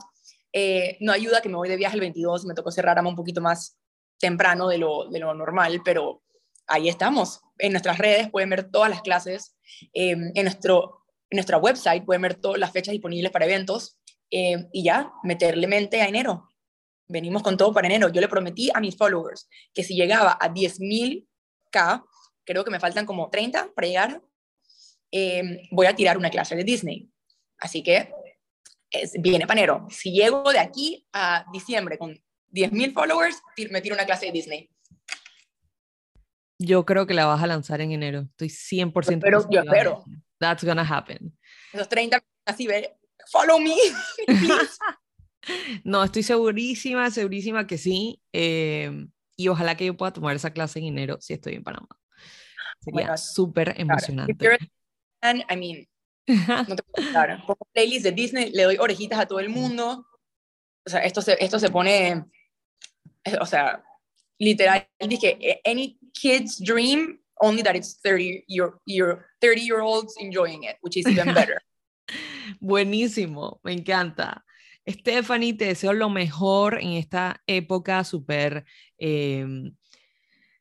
[0.52, 3.40] eh, no ayuda que me voy de viaje el 22, me tocó cerrar un poquito
[3.40, 3.76] más
[4.18, 6.22] temprano de lo, de lo normal, pero
[6.66, 7.40] ahí estamos.
[7.58, 9.56] En nuestras redes pueden ver todas las clases,
[9.92, 13.98] eh, en, nuestro, en nuestra website pueden ver todas las fechas disponibles para eventos
[14.30, 16.49] eh, y ya, meterle mente a enero.
[17.10, 18.08] Venimos con todo para enero.
[18.08, 22.04] Yo le prometí a mis followers que si llegaba a 10.000K,
[22.44, 24.22] creo que me faltan como 30 para llegar,
[25.72, 27.10] voy a tirar una clase de Disney.
[27.58, 28.12] Así que
[29.18, 29.86] viene panero.
[29.90, 32.14] Si llego de aquí a diciembre con
[32.52, 34.70] 10.000 followers, me tiro una clase de Disney.
[36.58, 38.28] Yo creo que la vas a lanzar en enero.
[38.30, 40.04] Estoy 100% Pero yo espero.
[40.38, 41.36] That's gonna happen.
[41.72, 42.96] Esos 30 así ve,
[43.30, 43.74] follow me.
[45.84, 48.20] no, estoy segurísima, segurísima que sí.
[48.32, 51.88] Eh, y ojalá que yo pueda tomar esa clase en enero si estoy en Panamá.
[52.80, 54.58] Sería súper emocionante.
[55.22, 55.88] I mean,
[56.26, 57.40] no te puedo contar.
[57.46, 60.06] Pongo playlist de Disney, le doy orejitas a todo el mundo.
[60.86, 62.24] O sea, esto se, esto se pone,
[63.40, 63.82] o sea,
[64.38, 70.14] literal, dije, eh, any kid's dream, only that it's 30 year, year, 30 year olds
[70.18, 71.60] enjoying it, which is even better.
[72.60, 74.42] Buenísimo, me encanta.
[74.86, 78.64] Stephanie, te deseo lo mejor en esta época súper
[78.98, 79.46] eh,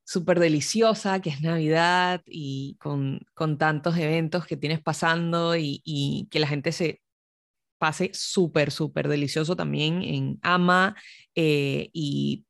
[0.09, 6.27] súper deliciosa, que es Navidad y con, con, tantos eventos que tienes pasando y, y
[6.31, 6.99] que la gente se
[7.77, 10.95] pase súper, súper delicioso también en AMA
[11.35, 12.45] eh, y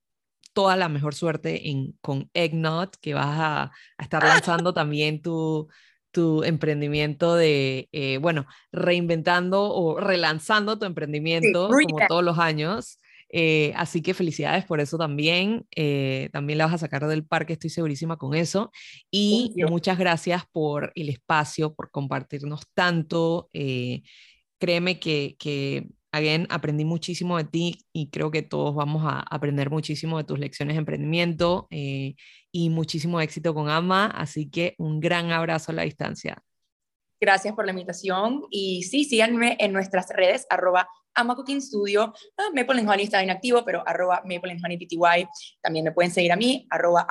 [0.54, 3.64] toda la mejor suerte en, con Eggnot, que vas a,
[3.98, 5.68] a estar lanzando también tu,
[6.12, 13.00] tu emprendimiento de, eh, bueno, reinventando o relanzando tu emprendimiento como todos los años.
[13.32, 15.66] Eh, así que felicidades por eso también.
[15.76, 18.72] Eh, también la vas a sacar del parque, estoy segurísima con eso.
[19.12, 23.50] Y muchas gracias por el espacio, por compartirnos tanto.
[24.60, 29.70] Créeme que, que, again, aprendí muchísimo de ti y creo que todos vamos a aprender
[29.70, 32.16] muchísimo de tus lecciones de emprendimiento y
[32.70, 34.08] muchísimo éxito con AMA.
[34.08, 36.44] Así que un gran abrazo a la distancia.
[37.22, 42.48] Gracias por la invitación y sí, síganme en nuestras redes, arroba Ama Cooking Studio, ah,
[42.56, 45.28] Maple Honey está inactivo, pero arroba Maple Honey PTY,
[45.62, 47.06] también me pueden seguir a mí, arroba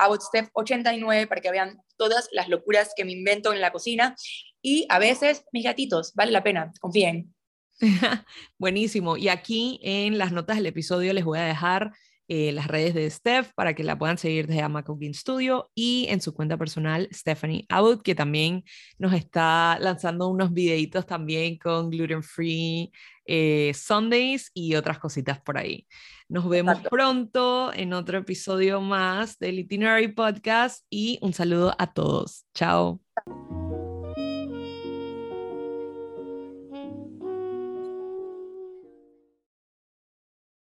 [0.54, 4.14] 89 para que vean todas las locuras que me invento en la cocina
[4.62, 7.34] y a veces mis gatitos, vale la pena, confíen.
[8.58, 11.92] Buenísimo, y aquí en las notas del episodio les voy a dejar
[12.30, 16.06] eh, las redes de Steph para que la puedan seguir desde Ama Cooking Studio y
[16.10, 18.64] en su cuenta personal Stephanie Out, que también
[18.98, 22.92] nos está lanzando unos videitos también con gluten free
[23.24, 25.86] eh, Sundays y otras cositas por ahí.
[26.28, 32.44] Nos vemos pronto en otro episodio más del Itinerary Podcast y un saludo a todos.
[32.52, 33.00] Chao.